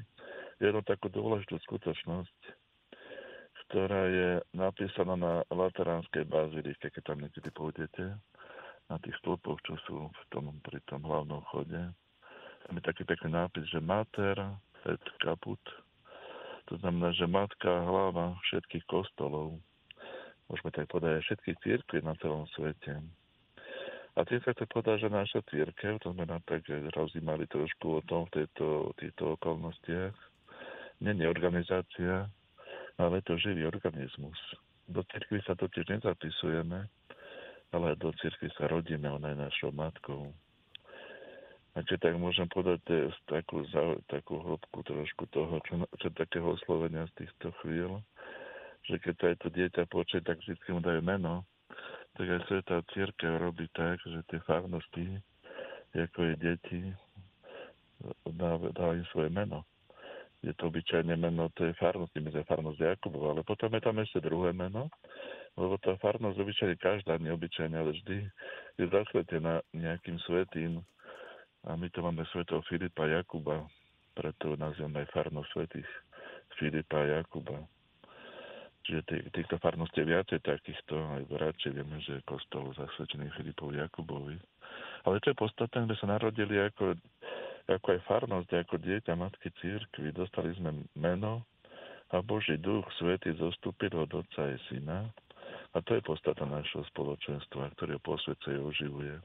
jednu 0.59 0.83
takú 0.83 1.07
dôležitú 1.15 1.63
skutočnosť, 1.63 2.39
ktorá 3.71 4.03
je 4.11 4.29
napísaná 4.51 5.15
na 5.15 5.33
Lateránskej 5.47 6.27
bazilike, 6.27 6.91
keď 6.91 7.03
tam 7.07 7.23
niekedy 7.23 7.55
pôjdete, 7.55 8.19
na 8.93 9.01
tých 9.01 9.17
stĺpoch, 9.25 9.57
čo 9.65 9.75
sú 9.89 9.97
v 10.13 10.23
tom, 10.29 10.53
pri 10.61 10.77
tom 10.85 11.01
hlavnom 11.09 11.41
chode. 11.49 11.81
Tam 12.69 12.73
je 12.77 12.85
taký 12.85 13.09
pekný 13.09 13.33
nápis, 13.33 13.65
že 13.73 13.81
Mater 13.81 14.37
et 14.85 15.05
Caput 15.25 15.65
to 16.71 16.79
znamená, 16.79 17.11
že 17.13 17.27
matka 17.27 17.69
hlava 17.69 18.39
všetkých 18.49 18.87
kostolov, 18.87 19.59
môžeme 20.47 20.71
tak 20.71 20.87
povedať, 20.89 21.21
všetkých 21.27 21.61
církví 21.61 21.99
na 22.07 22.15
celom 22.23 22.47
svete. 22.55 23.03
A 24.13 24.21
tým 24.29 24.41
sa 24.45 24.53
chce 24.53 24.69
povedať, 24.69 25.09
že 25.09 25.09
naša 25.09 25.41
církev, 25.49 26.01
to 26.05 26.13
sme 26.13 26.29
nám 26.29 26.45
tak 26.45 26.69
rozímali 26.97 27.49
trošku 27.49 27.99
o 27.99 28.05
tom 28.05 28.29
v 28.29 28.45
tejto, 28.45 28.93
týchto 29.01 29.41
okolnostiach, 29.41 30.15
nie 31.03 31.13
je 31.19 31.27
organizácia, 31.27 32.29
ale 33.01 33.25
to 33.25 33.41
živý 33.41 33.67
organizmus. 33.67 34.39
Do 34.87 35.03
církvy 35.13 35.41
sa 35.43 35.57
totiž 35.57 35.99
nezapisujeme, 35.99 36.87
ale 37.73 37.97
do 37.97 38.13
církvy 38.21 38.53
sa 38.57 38.69
rodíme, 38.69 39.09
ona 39.09 39.33
je 39.33 39.45
našou 39.49 39.73
matkou. 39.73 40.29
A 41.73 41.81
keď 41.81 42.13
tak 42.13 42.15
môžem 42.21 42.45
povedať 42.53 43.09
takú, 43.25 43.65
takú 44.13 44.35
hĺbku 44.45 44.85
trošku 44.85 45.25
toho, 45.33 45.57
čo, 45.65 45.89
čo 46.05 46.09
takého 46.13 46.53
oslovenia 46.53 47.09
z 47.17 47.25
týchto 47.25 47.49
chvíľ, 47.65 47.97
že 48.85 49.01
keď 49.01 49.17
aj 49.33 49.37
to 49.41 49.49
dieťa 49.49 49.83
počuje, 49.89 50.21
tak 50.21 50.37
vždy 50.45 50.53
mu 50.69 50.85
dajú 50.85 51.01
meno, 51.01 51.49
tak 52.13 52.29
aj 52.29 52.41
Sveta 52.45 52.85
Církev 52.93 53.41
robí 53.41 53.73
tak, 53.73 53.97
že 54.05 54.21
tie 54.29 54.41
farnosti, 54.45 55.17
ako 55.97 56.21
je 56.29 56.35
deti, 56.37 56.83
dá, 58.37 58.61
svoje 59.17 59.33
meno. 59.33 59.65
Je 60.43 60.51
to 60.59 60.75
obyčajne 60.75 61.15
meno 61.15 61.55
tej 61.55 61.71
farnosti, 61.79 62.19
my 62.19 62.35
sme 62.35 62.43
farnosť 62.43 62.79
Jakubov, 62.83 63.31
ale 63.31 63.47
potom 63.47 63.71
je 63.79 63.83
tam 63.83 63.97
ešte 64.03 64.19
druhé 64.27 64.51
meno, 64.51 64.91
lebo 65.55 65.79
tá 65.79 65.95
farnosť 66.03 66.35
obyčajne 66.35 66.77
každá, 66.83 67.15
neobyčajne, 67.23 67.77
ale 67.79 67.95
vždy 67.95 68.17
je 68.83 68.87
zasvetená 68.91 69.63
nejakým 69.71 70.19
svetým 70.27 70.83
a 71.63 71.79
my 71.79 71.87
tu 71.95 72.03
máme 72.03 72.27
svetov 72.35 72.67
Filipa 72.67 73.07
Jakuba, 73.07 73.63
preto 74.19 74.59
nazývame 74.59 75.07
farnosť 75.15 75.49
svetých 75.55 75.91
Filipa 76.59 77.07
Jakuba. 77.07 77.63
Čiže 78.83 79.01
tých, 79.07 79.25
týchto 79.31 79.63
farností 79.63 80.03
je 80.03 80.11
viacej 80.11 80.43
takýchto, 80.43 80.99
aj 80.99 81.23
radšej 81.31 81.71
vieme, 81.71 82.03
že 82.03 82.19
je 82.19 82.27
kostol 82.27 82.75
zasvetený 82.75 83.31
Filipovi 83.39 83.79
Jakubovi. 83.79 84.35
Ale 85.07 85.23
čo 85.23 85.31
je 85.31 85.39
podstatné, 85.39 85.87
kde 85.87 85.97
sa 86.03 86.11
narodili 86.11 86.59
ako, 86.59 86.99
ako 87.69 87.87
aj 87.95 88.01
farnosť, 88.07 88.51
ako 88.67 88.75
dieťa 88.81 89.13
Matky 89.15 89.51
Církvy, 89.63 90.11
dostali 90.15 90.55
sme 90.59 90.87
meno 90.99 91.47
a 92.11 92.21
Boží 92.21 92.59
duch 92.59 92.85
Svetý 92.99 93.33
zostúpil 93.39 93.93
od 93.95 94.11
Otca 94.11 94.51
aj 94.51 94.59
Syna. 94.69 95.09
A 95.73 95.81
to 95.81 95.97
je 95.97 96.05
podstata 96.05 96.45
našho 96.45 96.85
spoločenstva, 96.93 97.73
ktoré 97.77 97.97
posvedce 98.01 98.61
oživuje 98.61 99.17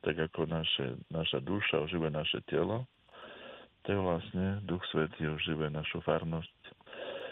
tak 0.00 0.16
ako 0.16 0.48
naše, 0.48 0.96
naša 1.12 1.42
duša 1.44 1.84
oživuje 1.84 2.14
naše 2.14 2.40
telo, 2.48 2.88
to 3.84 3.96
je 3.96 3.98
vlastne 3.98 4.46
Duch 4.68 4.84
Svetý 4.92 5.28
oživuje 5.28 5.72
našu 5.72 6.04
farnosť. 6.04 6.56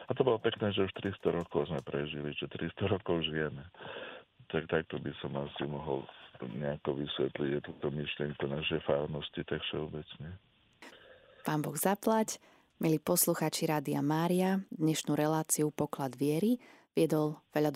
A 0.08 0.16
to 0.16 0.24
bolo 0.24 0.40
pekné, 0.40 0.72
že 0.72 0.88
už 0.88 0.92
300 0.96 1.38
rokov 1.44 1.68
sme 1.68 1.84
prežili, 1.84 2.32
že 2.32 2.48
300 2.48 2.88
rokov 2.88 3.20
žijeme. 3.28 3.60
Tak 4.48 4.64
takto 4.64 4.96
by 4.96 5.12
som 5.20 5.36
asi 5.36 5.68
mohol 5.68 6.08
nejako 6.46 7.02
vysvetliť 7.02 7.64
túto 7.66 7.90
myšlienku 7.90 8.44
našej 8.46 8.80
farnosti, 8.86 9.42
tak 9.42 9.58
všeobecne. 9.66 10.38
Pán 11.42 11.64
Boh 11.64 11.74
zaplať, 11.74 12.38
milí 12.78 13.00
posluchači 13.02 13.66
Rádia 13.66 14.04
Mária, 14.04 14.62
dnešnú 14.70 15.16
reláciu 15.18 15.72
Poklad 15.74 16.14
viery 16.14 16.60
viedol 16.94 17.42
veľa 17.54 17.70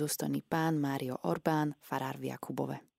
pán 0.47 0.79
Mário 0.83 1.15
Orbán, 1.27 1.79
farár 1.79 2.19
v 2.19 2.35
Jakubove. 2.35 2.92